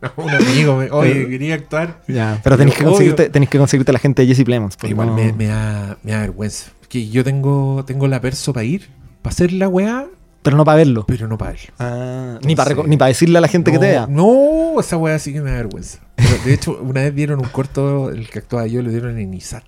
[0.00, 2.02] No, un amigo me, oye, quería actuar.
[2.08, 2.40] ya.
[2.42, 4.76] Pero tenés que, conseguirte, tenés que conseguirte la gente de Jesse Plemons.
[4.76, 6.70] pues, Igual no- me, me da, me da vergüenza.
[6.88, 8.88] Que yo tengo, tengo la perso para ir,
[9.22, 10.06] para hacer la weá,
[10.42, 11.04] Pero no para verlo.
[11.06, 11.58] pero no para él.
[11.78, 12.80] Ah, ni para Sí.
[12.86, 14.06] ni para decirle a la gente no, que te vea.
[14.10, 16.00] No, esa weá sí que me da vergüenza.
[16.16, 19.32] Pero, de hecho, una vez dieron un corto, el que actuaba yo, lo dieron en
[19.32, 19.64] ISAT.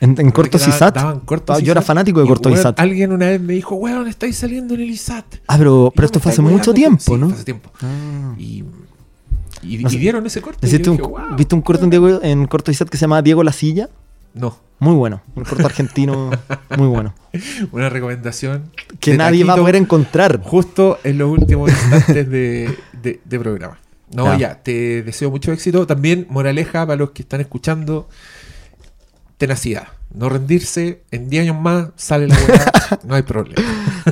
[0.00, 0.94] En, en corto Que daban- Isat.
[0.94, 2.78] daban cortos Ah, yo era fanático de y, corto weón, Isat.
[2.80, 5.24] Alguien una vez me dijo, weón, estáis saliendo en el ISAT.
[5.46, 7.28] Ah, pero, Y pero esto ¿me fue hace mucho tiempo, ¿no?
[7.28, 7.70] hace tiempo.
[7.82, 8.34] Ah.
[8.38, 8.64] Y,
[9.62, 11.36] y, No y dieron ese y ¿Hiciste yo un, dije, "Wow".
[11.36, 13.88] ¿Viste un corto en, Diego- en corto Isat que se llama Diego La Silla?
[14.34, 15.22] No, Muy bueno.
[15.34, 16.30] Un corto argentino
[16.76, 17.14] muy bueno.
[17.72, 18.70] una recomendación.
[19.00, 20.42] Que nadie va a poder encontrar.
[20.42, 23.78] Justo en los últimos instantes de, de- de programa.
[24.14, 24.38] No, Ya.
[24.38, 25.86] ya, te deseo mucho éxito.
[25.86, 28.08] También, moraleja para los que están escuchando.
[29.38, 29.88] Tenacidad.
[30.14, 32.72] No rendirse, en 10 años más sale la weá,
[33.04, 33.60] no hay problema.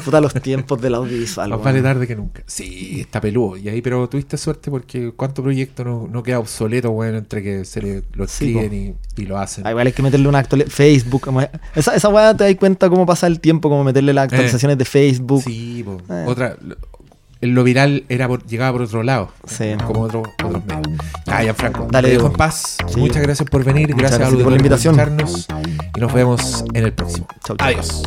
[0.04, 1.48] Puta los tiempos del audiovisual.
[1.50, 2.42] Más vale tarde que nunca.
[2.46, 3.56] Sí, está peludo.
[3.56, 7.64] Y ahí, pero tuviste suerte porque cuánto proyecto no, no queda obsoleto, weón, entre que
[7.64, 9.64] se le, lo Sí, escriben y, y lo hacen.
[9.66, 10.74] Ah, igual hay que meterle una actualización.
[10.76, 11.20] Facebook.
[11.22, 11.40] como-
[11.74, 14.84] Esa, esa weá te das cuenta cómo pasa el tiempo, como meterle las actualizaciones de
[14.84, 15.42] Facebook.
[15.44, 16.02] Sí, po.
[16.12, 16.24] Eh.
[16.26, 16.56] otra.
[17.46, 19.30] Lo- Lo viral era por- llegaba por otro lado.
[19.46, 19.74] Sí.
[19.86, 20.98] Como otro, otros medios.
[21.26, 21.86] Ah, Gianfranco.
[21.90, 22.76] Dale, te dejo en paz.
[22.88, 23.00] Sí.
[23.00, 23.88] Muchas gracias por venir.
[23.94, 24.94] Muchas Gracias, a gracias por la invitación.
[25.00, 25.46] escucharnos.
[25.96, 27.26] Y nos vemos en el próximo.
[27.44, 27.66] Chau, chau.
[27.68, 28.02] Adiós.